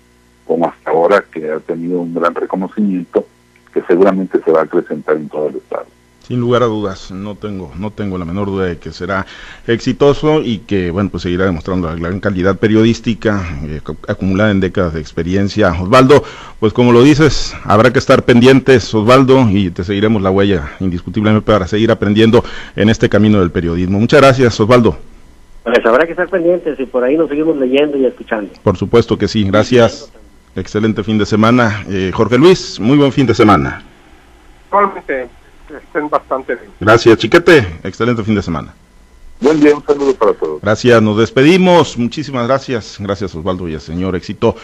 como 0.47 0.67
hasta 0.67 0.91
ahora, 0.91 1.23
que 1.31 1.51
ha 1.51 1.61
tenido 1.61 2.01
un 2.01 2.15
gran 2.15 2.35
reconocimiento 2.35 3.27
que 3.75 3.83
seguramente 3.83 4.41
se 4.43 4.51
va 4.51 4.61
a 4.61 4.65
acrecentar 4.65 5.17
en 5.17 5.29
todo 5.29 5.49
el 5.49 5.57
estado. 5.57 5.87
Sin 6.29 6.41
lugar 6.41 6.63
a 6.63 6.67
dudas, 6.67 7.11
no 7.11 7.37
tengo, 7.37 7.73
no 7.79 7.91
tengo 7.91 8.19
la 8.19 8.27
menor 8.27 8.49
duda 8.49 8.67
de 8.67 8.77
que 8.77 8.93
será 8.93 9.25
exitoso 9.67 10.43
y 10.43 10.59
que, 10.59 10.91
bueno, 10.91 11.09
pues 11.09 11.23
seguirá 11.23 11.47
demostrando 11.47 11.89
la 11.89 11.95
gran 11.95 12.21
calidad 12.21 12.59
periodística 12.59 13.59
eh, 13.65 13.81
acumulada 14.07 14.51
en 14.51 14.61
décadas 14.61 14.93
de 14.93 15.01
experiencia. 15.01 15.73
Osvaldo, 15.73 16.23
pues 16.61 16.75
como 16.75 16.93
lo 16.93 17.03
dices, 17.03 17.57
habrá 17.65 17.95
que 17.95 17.99
estar 17.99 18.25
pendientes, 18.25 18.95
Osvaldo, 18.95 19.49
y 19.49 19.71
te 19.71 19.85
seguiremos 19.85 20.21
la 20.21 20.31
huella 20.31 20.73
indiscutiblemente 20.81 21.47
para 21.47 21.67
seguir 21.67 21.91
aprendiendo 21.91 22.45
en 22.77 22.91
este 22.91 23.09
camino 23.09 23.41
del 23.41 23.51
periodismo. 23.51 23.99
Muchas 23.99 24.21
gracias, 24.21 24.61
Osvaldo. 24.61 24.99
Pues 25.65 25.87
habrá 25.87 26.05
que 26.05 26.13
estar 26.13 26.29
pendientes 26.29 26.79
y 26.79 26.85
por 26.85 27.05
ahí 27.05 27.17
nos 27.17 27.31
seguimos 27.31 27.57
leyendo 27.57 27.97
y 27.97 28.05
escuchando. 28.05 28.53
Por 28.63 28.77
supuesto 28.77 29.17
que 29.17 29.29
sí, 29.29 29.45
gracias. 29.45 30.13
Excelente 30.55 31.03
fin 31.03 31.17
de 31.17 31.25
semana. 31.25 31.85
Eh, 31.89 32.11
Jorge 32.13 32.37
Luis, 32.37 32.79
muy 32.79 32.99
buen 32.99 33.13
fin 33.13 33.27
de 33.27 33.35
semana. 33.35 33.83
Igualmente, 34.69 35.29
estén 35.77 36.09
bastante 36.09 36.55
bien. 36.55 36.71
Gracias, 36.81 37.19
Chiquete. 37.19 37.81
Excelente 37.83 38.23
fin 38.25 38.35
de 38.35 38.43
semana. 38.43 38.75
Buen 39.41 39.61
día, 39.61 39.73
un 39.73 39.85
saludo 39.85 40.15
para 40.15 40.35
todos. 40.35 40.61
Gracias, 40.61 41.01
nos 41.01 41.17
despedimos. 41.17 41.97
Muchísimas 41.97 42.49
gracias. 42.49 42.97
Gracias, 42.99 43.35
Osvaldo 43.37 43.69
y 43.69 43.79
señor 43.79 44.17
Éxito. 44.17 44.57